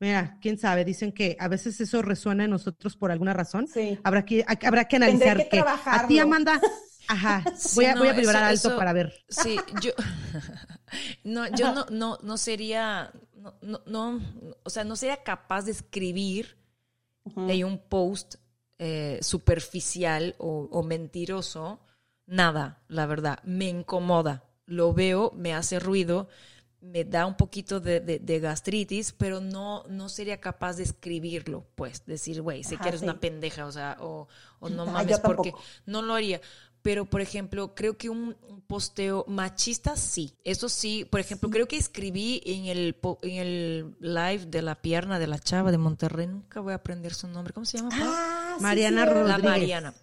[0.00, 3.68] Mira, quién sabe, dicen que a veces eso resuena en nosotros por alguna razón.
[3.68, 3.98] Sí.
[4.02, 6.18] Habrá que, habrá que Tendré analizar que que a ti.
[6.18, 6.58] Amanda,
[7.08, 7.44] ajá,
[7.76, 9.12] voy a, voy a vibrar eso- alto eso- para ver.
[9.28, 9.92] Sí, yo
[11.22, 14.20] no, yo no, no, no sería, no, no, no,
[14.64, 16.56] o sea, no sería capaz de escribir
[17.46, 18.36] en un post
[18.78, 21.80] eh, superficial o, o mentiroso,
[22.26, 26.28] nada, la verdad, me incomoda, lo veo, me hace ruido,
[26.80, 31.66] me da un poquito de, de- de gastritis, pero no, no sería capaz de escribirlo,
[31.74, 33.06] pues, decir, güey, sé Ajá, que eres sí.
[33.06, 34.28] una pendeja, o sea, o,
[34.60, 36.40] o no Ah, mames, porque no lo haría.
[36.82, 40.32] Pero, por ejemplo, creo que un, posteo machista, sí.
[40.44, 45.18] Eso sí, por ejemplo, creo que escribí en el, en el live de la pierna
[45.18, 47.90] de la chava de Monterrey, nunca voy a aprender su nombre, ¿cómo se llama?
[47.94, 49.42] Ah, sí, Mariana la Rodríguez.
[49.44, 49.94] Mariana.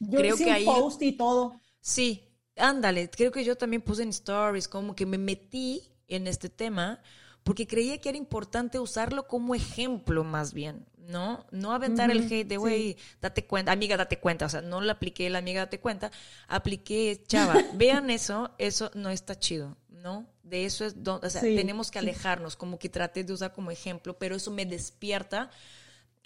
[0.00, 1.60] Yo creo hice que un ahí- post y todo.
[1.80, 2.22] Sí,
[2.56, 7.00] ándale, creo que yo también puse en stories, como que me metí en este tema
[7.48, 11.46] porque creía que era importante usarlo como ejemplo más bien, ¿no?
[11.50, 12.58] No aventar el hate de, sí.
[12.58, 16.10] güey, date cuenta, amiga, date cuenta, o sea, no le apliqué la amiga, date cuenta,
[16.46, 20.26] apliqué, chava, vean eso, eso no está chido, ¿no?
[20.42, 23.54] De eso es donde, o sea, Sí, tenemos que alejarnos, como que traté de usar
[23.54, 25.50] como ejemplo, pero eso me despierta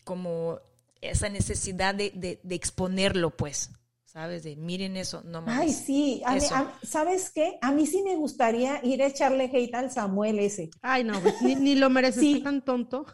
[0.02, 0.58] como
[1.00, 3.70] esa necesidad de, de- de exponerlo, pues,
[4.12, 4.42] ¿sabes?
[4.42, 5.60] De miren eso, no mames.
[5.62, 6.22] Ay, sí.
[6.26, 6.54] A mí- Eso.
[6.54, 7.58] a- ¿Sabes qué?
[7.62, 10.70] A mí sí me gustaría ir a echarle hate al Samuel ese.
[10.82, 12.40] Ay, no, pues, ni, ni lo mereces, Sí.
[12.40, 13.06] tan tonto.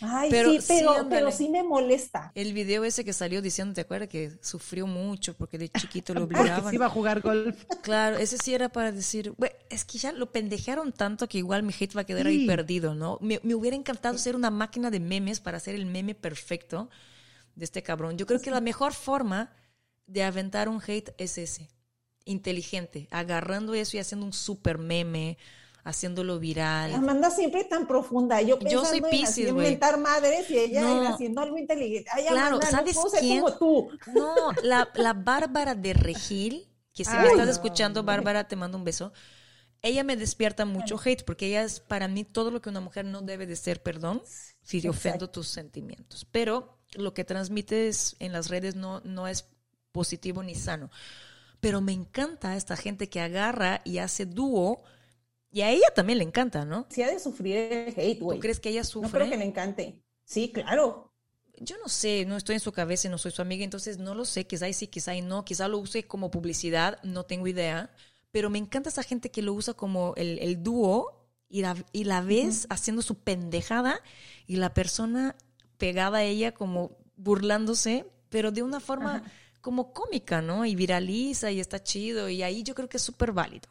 [0.00, 1.08] Ay, Pero sí, sí, pero, ándale.
[1.08, 2.30] pero sí me molesta.
[2.34, 6.24] El video ese que salió diciendo, ¿te acuerdas que sufrió mucho porque de chiquito lo
[6.60, 6.68] obligaban?
[6.70, 7.64] sí iba a jugar golf.
[7.82, 11.62] Claro, ese sí era para decir, güey, es que ya lo pendejearon tanto que igual
[11.62, 12.46] mi hate va a quedar ahí Sí.
[12.46, 13.18] perdido, ¿no?
[13.22, 16.90] Me, me hubiera encantado ser una máquina de memes para hacer el meme perfecto
[17.54, 18.16] de este cabrón.
[18.18, 19.52] Yo creo que la mejor forma
[20.06, 21.68] de aventar un hate es ese,
[22.24, 25.38] inteligente, agarrando eso y haciendo un super meme,
[25.84, 26.94] haciéndolo viral.
[26.94, 28.40] Amanda siempre tan profunda.
[28.40, 29.66] Yo Yo soy Piscis, güey.
[29.66, 31.02] inventar madres y ella No.
[31.02, 32.10] en haciendo algo inteligente.
[32.12, 33.40] Ay, Claro, Amanda, ¿sabes no quién?
[33.42, 33.90] como tú.
[34.14, 38.78] No, la, la Bárbara de Regil, que si me estás no, escuchando, Bárbara, te mando
[38.78, 39.12] un beso.
[39.82, 43.04] Ella me despierta mucho hate porque ella es para mí todo lo que una mujer
[43.04, 44.22] no debe de ser, perdón,
[44.62, 46.26] si te ofendo tus sentimientos.
[46.32, 49.46] Pero lo que transmites en las redes no, no es
[49.92, 50.90] positivo ni sano.
[51.60, 54.82] Pero me encanta esta gente que agarra y hace dúo
[55.52, 56.88] y a ella también le encanta, ¿no?
[56.88, 58.40] Sí ha de sufrir el hate, ¿Tú güey.
[58.40, 59.10] crees que ella No sufre?
[59.10, 60.02] creo que le encante.
[60.24, 61.12] Sí, claro.
[61.60, 64.14] Yo no sé, no estoy en su cabeza y no soy su amiga, entonces no
[64.14, 67.94] lo sé, quizá sí, quizá no, quizá lo use como publicidad, no tengo idea,
[68.32, 72.04] pero me encanta esa gente que lo usa como el, el dúo y la, y
[72.04, 74.00] la ves haciendo su pendejada
[74.48, 75.36] y la persona
[75.78, 79.22] pegada a ella como burlándose, pero de una forma
[79.60, 80.66] como cómica, ¿no?
[80.66, 83.68] Y viraliza y está chido y ahí yo creo que es súper válido.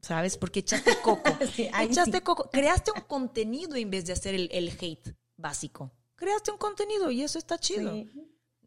[0.00, 0.36] ¿Sabes?
[0.36, 1.30] Porque echaste coco.
[1.54, 2.24] Sí, echaste sí.
[2.24, 2.50] coco.
[2.50, 5.92] Creaste un contenido en vez de hacer el, el hate básico.
[6.16, 7.92] Creaste un contenido y eso está chido.
[7.92, 8.10] Sí.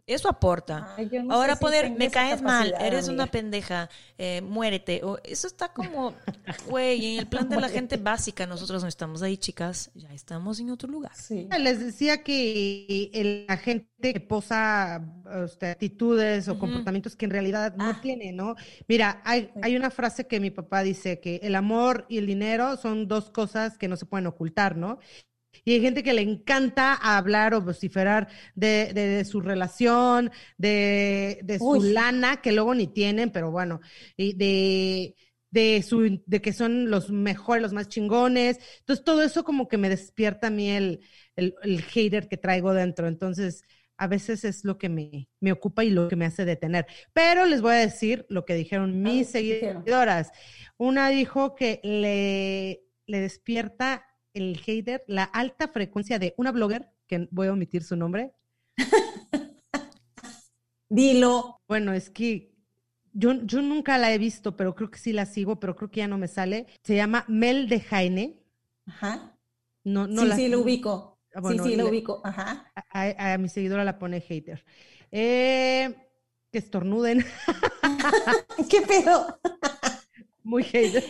[0.08, 0.94] Eso aporta.
[0.98, 3.90] Ay, yo no Ahora si poner, me caes mal, eres una pendeja,
[4.20, 5.04] eh, muérete.
[5.04, 6.14] O, eso está como,
[6.70, 10.60] güey, en el plan de la gente básica, nosotros no estamos ahí, chicas, ya estamos
[10.60, 11.12] en otro lugar.
[11.16, 11.48] Sí.
[11.60, 15.04] Les decía que el- la gente que posa
[15.44, 18.00] este, actitudes o comportamientos que en realidad no Ah.
[18.00, 18.56] tiene, ¿no?
[18.88, 22.78] Mira, hay, hay una frase que mi papá dice que el amor y el dinero
[22.78, 25.00] son dos cosas que no se pueden ocultar, ¿no?
[25.64, 31.40] Y hay gente que le encanta hablar o vociferar de, de- de su relación, de,
[31.44, 31.94] de su Uy.
[31.94, 33.80] lana, que luego ni tienen, pero bueno,
[34.18, 35.16] y de,
[35.52, 38.60] de su, de que son los mejores, los más chingones.
[38.80, 41.00] Entonces, todo eso como que me despierta a mí el,
[41.36, 43.08] el, el hater que traigo dentro.
[43.08, 43.64] Entonces,
[43.98, 46.86] a veces es lo que me, me ocupa y lo que me hace detener.
[47.14, 50.32] Pero les voy a decir lo que dijeron mis seguidoras.
[50.78, 54.06] Una dijo que le, le despierta
[54.36, 58.34] el hater la alta frecuencia de una blogger, que voy a omitir su nombre.
[60.90, 61.60] Dilo.
[61.68, 62.54] Bueno, es que
[63.14, 66.00] yo, yo nunca la he visto, pero creo que sí la sigo, pero creo que
[66.02, 66.68] ya no me sale.
[66.84, 68.40] Se llama Mel de Jaine.
[68.86, 69.36] Ajá.
[69.84, 71.18] No, no sí, la- sí, lo ubico.
[71.34, 72.22] Ah, bueno, sí, sí, lo ubico.
[72.24, 72.72] Ajá.
[72.76, 74.64] A, a- a mi seguidora la pone hater.
[75.12, 75.94] Eh,
[76.52, 77.26] que estornuden.
[78.70, 79.40] ¿Qué pedo?
[80.44, 81.04] Muy hater.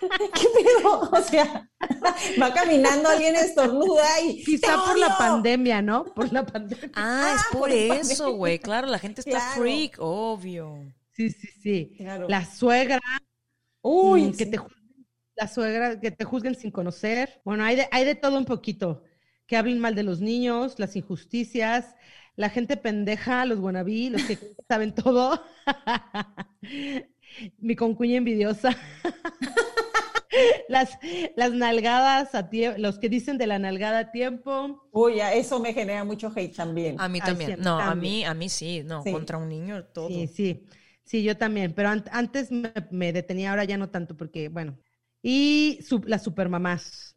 [0.34, 1.00] ¿Qué pedo?
[1.12, 1.68] O sea,
[2.40, 4.42] va caminando alguien estornuda y.
[4.44, 6.04] Quizá ¡Te por la pandemia, ¿no?
[6.04, 6.90] Por la pandemia.
[6.94, 8.58] Ah, es Ah, por eso, güey.
[8.58, 9.60] Claro, la gente está Claro.
[9.62, 10.78] freak, obvio.
[11.12, 11.94] Sí, sí, sí.
[11.98, 12.28] Claro.
[12.28, 12.98] La suegra,
[13.82, 14.50] Uy, mm, que sí.
[14.50, 17.40] te juzguen, la suegra, que te juzguen sin conocer.
[17.44, 19.04] Bueno, hay de, hay de todo un poquito.
[19.46, 21.96] Que hablen mal de los niños, las injusticias,
[22.36, 24.38] la gente pendeja, los wannabe, los que
[24.68, 25.42] saben todo.
[27.58, 28.76] Mi concuña envidiosa.
[30.68, 30.98] Las,
[31.36, 34.82] las nalgadas a tiempo, los que dicen de la nalgada a tiempo.
[34.92, 36.96] Uy, ya, eso me genera mucho hate también.
[36.96, 37.54] A mí también.
[37.58, 38.82] no, a mí, a mí sí.
[38.84, 39.10] No, Sí.
[39.10, 40.08] contra un niño, todo.
[40.08, 40.66] Sí, sí,
[41.04, 44.78] sí, yo también, pero an- antes me, me detenía, ahora ya no tanto, porque, bueno.
[45.22, 47.16] Y su- las supermamás.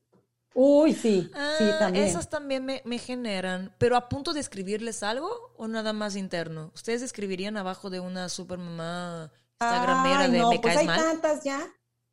[0.55, 2.05] Uy, sí, sí, Ah, también.
[2.05, 3.73] esas también me, me generan.
[3.79, 6.71] Pero a punto de escribirles algo o nada más interno.
[6.75, 10.93] ¿Ustedes escribirían abajo de una supermamá instagramera Ay, de no, me pues caes hay mal?
[10.93, 11.59] tantas ya,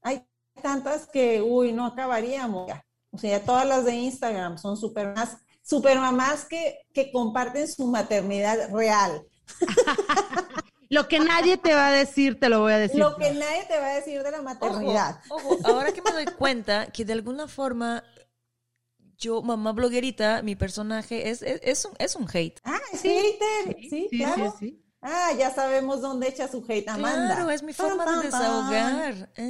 [0.03, 0.25] hay
[0.61, 2.69] tantas que, uy, no acabaríamos.
[2.69, 2.85] ya.
[3.13, 7.87] O sea, todas las de Instagram son super más, super mamás que, que comparten su
[7.87, 9.23] maternidad real.
[10.89, 12.99] Lo que nadie te va a decir, te lo voy a decir.
[12.99, 15.21] Lo que nadie te va a decir de la maternidad.
[15.29, 18.03] Ojo, ojo, ahora que me doy cuenta que de alguna forma
[19.17, 22.59] yo, mamá bloguerita, mi personaje es, es, es un, es un hate.
[22.65, 24.55] Ah, es hater, sí, Sí, sí, claro.
[24.59, 24.83] sí.
[25.01, 27.37] Ah, ya sabemos dónde echa su hate Amanda.
[27.37, 29.31] Claro, es mi forma de desahogar.
[29.39, 29.43] Ah,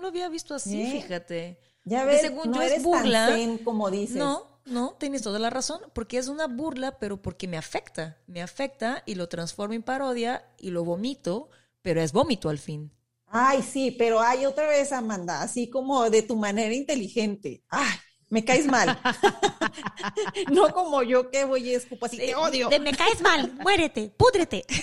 [0.00, 1.02] no lo había visto así, ¿Eh?
[1.02, 1.60] fíjate.
[1.84, 3.26] Ya ves, según no yo es burla.
[3.28, 4.16] tan zen como dices.
[4.16, 8.18] No, no, tienes toda la razón, porque es una burla, pero porque me afecta.
[8.26, 11.50] Me afecta y lo transformo en parodia y lo vomito,
[11.82, 12.92] pero es vómito al fin.
[13.26, 17.62] Ay, sí, pero hay otra vez, Amanda, así como de tu manera inteligente.
[17.68, 17.96] Ay,
[18.30, 18.98] me caes mal.
[20.52, 22.68] no como yo que voy y escupo así, te odio.
[22.68, 24.64] De me caes mal, muérete, púdrete.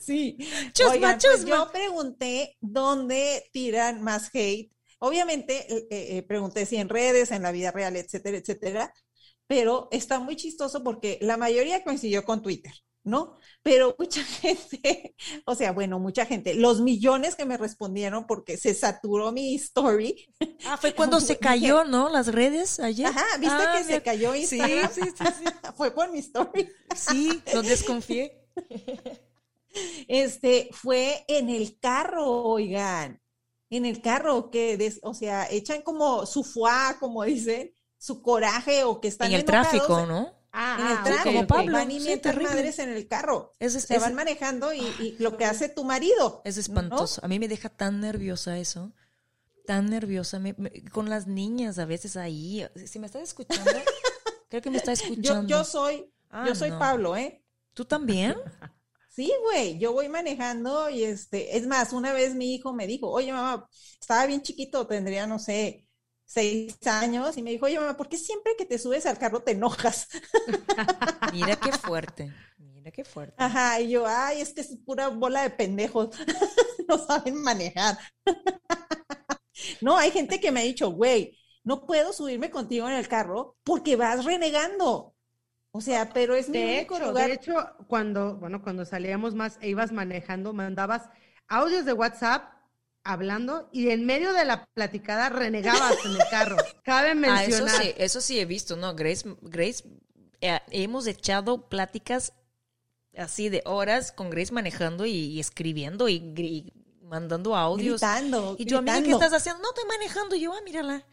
[0.00, 0.36] Sí.
[0.72, 1.56] Chusma, Oigan, pues chusma.
[1.56, 4.70] yo pregunté dónde tiran más hate.
[4.98, 8.92] Obviamente eh, eh, pregunté si en redes, en la vida real, etcétera, etcétera.
[9.46, 12.72] Pero está muy chistoso porque la mayoría coincidió con Twitter,
[13.04, 13.38] ¿no?
[13.62, 15.14] Pero mucha gente,
[15.46, 20.26] o sea, bueno, mucha gente, los millones que me respondieron porque se saturó mi story.
[20.64, 22.08] Ah, fue cuando se cayó, ¿no?
[22.08, 23.06] Las redes ayer.
[23.06, 24.90] Ajá, ¿viste Ah, que se cayó Sí, Instagram?
[24.92, 25.44] sí, sí, sí.
[25.76, 26.68] Fue por mi story.
[26.96, 28.40] Sí, lo desconfié.
[30.08, 33.20] Este, fue en el carro, oigan,
[33.70, 38.84] en el carro que, des- o sea, echan como su fuá, como dicen, su coraje
[38.84, 40.32] o que están En el enojados tráfico, ¿no?
[40.56, 41.46] Ah, En el ah, ok, tráfico, ok.
[41.48, 41.72] Pablo.
[41.72, 43.52] van y sí, madres en el carro.
[43.58, 46.42] Eso es, Se es- van manejando y, y lo que hace tu marido.
[46.44, 46.60] es ¿no?
[46.60, 47.20] espantoso.
[47.24, 48.92] A mí me deja tan nerviosa eso.
[49.66, 50.38] Tan nerviosa.
[50.38, 52.66] Me- me- con las niñas a veces ahí.
[52.86, 53.70] Si me estás escuchando,
[54.48, 55.48] creo que me está Yo, escuchando.
[55.48, 56.78] yo soy, Ah, yo soy no.
[56.78, 57.42] Pablo, ¿eh?
[57.74, 58.34] ¿Tú también?
[59.08, 63.08] Sí, güey, yo voy manejando y este, es más, una vez mi hijo me dijo,
[63.10, 63.68] oye mamá,
[64.00, 65.83] estaba bien chiquito, tendría, no sé,
[66.34, 69.42] seis años, y me dijo, oye mamá, ¿por qué siempre que te subes al carro
[69.42, 70.08] te enojas?
[71.32, 72.32] Mira qué fuerte.
[72.58, 73.34] Mira qué fuerte.
[73.36, 76.10] Ajá, y yo, ay, es que es pura bola de pendejos,
[76.88, 77.98] no saben manejar.
[79.80, 83.56] No, hay gente que me ha dicho, güey, no puedo subirme contigo en el carro
[83.64, 85.14] porque vas renegando.
[85.72, 87.28] O sea, pero es mi De único hecho, lugar.
[87.28, 87.54] de hecho,
[87.88, 91.08] cuando, bueno, cuando salíamos más e ibas manejando, mandabas
[91.48, 92.52] audios de WhatsApp
[93.04, 96.56] hablando y en medio de la platicada renegabas en el carro.
[96.82, 97.82] Cabe Ah, eso mencionar.
[97.82, 98.94] sí, eso sí he visto, ¿no?
[98.94, 99.84] Grace, Grace,
[100.40, 102.32] eh, hemos echado pláticas
[103.16, 108.00] así de horas con Grace manejando y, y escribiendo y, mandando audios.
[108.00, 109.24] Gritando, y yo, amiga, ¿qué gritando.
[109.26, 109.62] estás haciendo?
[109.62, 110.34] No, estoy manejando.
[110.34, 111.04] Y yo, ah, mírala.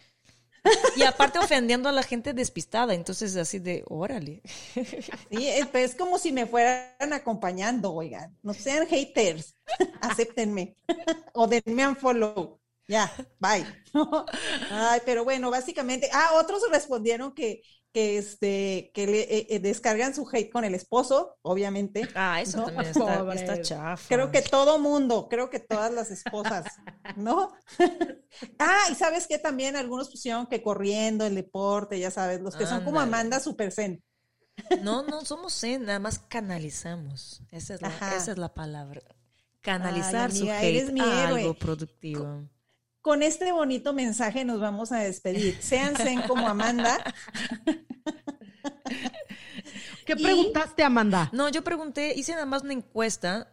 [0.95, 4.41] Y aparte ofendiendo a la gente despistada, entonces así de, órale.
[5.31, 8.37] Sí, es, pues, es como si me fueran acompañando, oigan.
[8.43, 9.55] No sean haters.
[10.01, 10.75] Acéptenme.
[11.33, 12.59] O denme un follow.
[12.87, 13.65] Ya, bye.
[14.69, 16.09] Ay, pero bueno, básicamente.
[16.13, 17.61] Ah, otros respondieron que,
[17.91, 22.07] que este que le eh, eh, descargan su hate con el esposo, obviamente.
[22.15, 22.65] Ah, eso ¿no?
[22.65, 24.07] también está, está chafa.
[24.07, 26.65] Creo que todo mundo, creo que todas las esposas,
[27.15, 27.53] ¿no?
[28.59, 32.65] ah, y sabes que también algunos pusieron que corriendo, el deporte, ya sabes, los que
[32.65, 33.01] son como.
[33.01, 34.03] Amanda Super Zen.
[34.83, 37.41] No, no somos zen, nada más canalizamos.
[37.51, 39.01] Esa es la, esa es la palabra.
[39.61, 42.47] Canalizar Ay, su hate a algo productivo.
[43.01, 45.57] Con este bonito mensaje nos vamos a despedir.
[45.61, 46.97] Sean zen como Amanda.
[50.05, 51.29] ¿Qué Y- preguntaste, Amanda?
[51.33, 53.51] No, yo pregunté, hice nada más una encuesta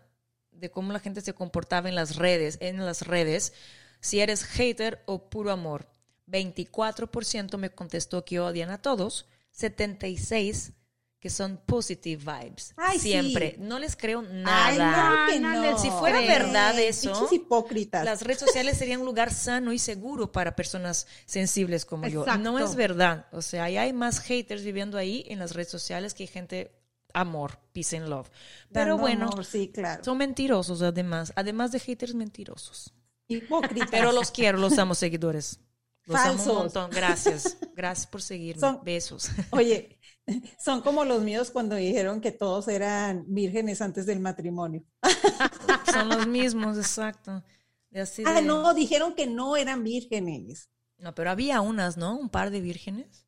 [0.50, 3.52] de cómo la gente se comportaba en las redes, en las redes,
[4.00, 5.88] si eres hater o puro amor.
[6.26, 10.72] 24% me contestó que odian a todos, 76
[11.20, 12.74] que son positive vibes.
[12.76, 13.52] Ay, Siempre.
[13.56, 13.60] sí.
[13.60, 15.26] No les creo Ay, nada.
[15.26, 18.04] no, que no Si fuera verdad eso, hipócritas.
[18.04, 22.20] Las redes sociales serían un lugar sano y seguro para personas sensibles como yo.
[22.20, 22.42] Exacto.
[22.42, 23.26] No es verdad.
[23.32, 26.72] O sea, hay más haters viviendo ahí en las redes sociales que gente
[27.14, 28.28] amor, peace and love.
[28.72, 30.04] Pero Dando bueno, amor, sí, claro.
[30.04, 31.32] son mentirosos además.
[31.34, 32.94] Además de haters mentirosos.
[33.26, 33.88] Hipócritas.
[33.90, 35.58] Pero los quiero, los amo seguidores.
[36.04, 36.46] Los amo Falsos.
[36.46, 36.90] un montón.
[36.90, 37.56] Gracias.
[37.76, 38.60] Gracias por seguirme.
[38.60, 39.28] Son- Besos.
[39.50, 39.97] Oye,
[40.58, 44.84] son como los míos cuando dijeron que todos eran vírgenes antes del matrimonio.
[45.92, 47.42] Son los mismos, exacto.
[47.90, 50.70] De así Ah, no, dijeron que no eran vírgenes.
[50.98, 52.18] No, pero había unas, ¿no?
[52.18, 53.26] Un par de vírgenes.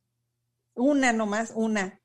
[0.75, 2.01] Una nomás, una.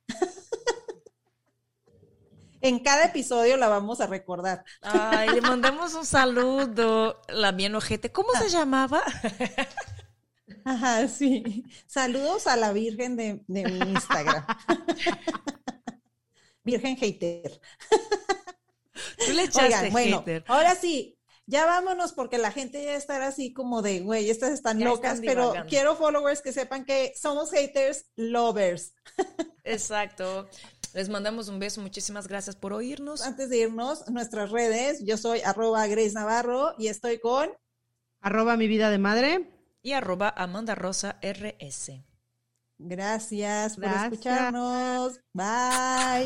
[2.61, 4.63] En cada episodio la vamos a recordar.
[4.81, 7.21] Ay, le mandamos un saludo.
[7.27, 8.11] La bien ojete.
[8.11, 9.03] ¿Cómo se llamaba?
[10.63, 11.63] Ajá, sí.
[11.87, 14.45] Saludos a la Virgen de, de mi Instagram.
[16.63, 17.61] Virgen hater.
[19.25, 20.43] Tú le echaste Oigan, bueno, hater.
[20.47, 24.79] ahora sí, ya vámonos porque la gente ya estará así como de, güey, estas están
[24.79, 28.93] Ya locas, están pero quiero followers que sepan que somos haters lovers.
[29.63, 30.47] Exacto.
[30.93, 31.81] Les mandamos un beso.
[31.81, 33.21] Muchísimas gracias por oírnos.
[33.21, 37.49] Antes de irnos, nuestras redes, yo soy arroba Grace Navarro y estoy con
[38.21, 39.55] Arroba mi vida de madre.
[39.86, 42.03] Y arroba Amanda Rosa RS.
[42.79, 44.13] Gracias por Gracias.
[44.13, 45.19] escucharnos.
[45.31, 46.25] Bye.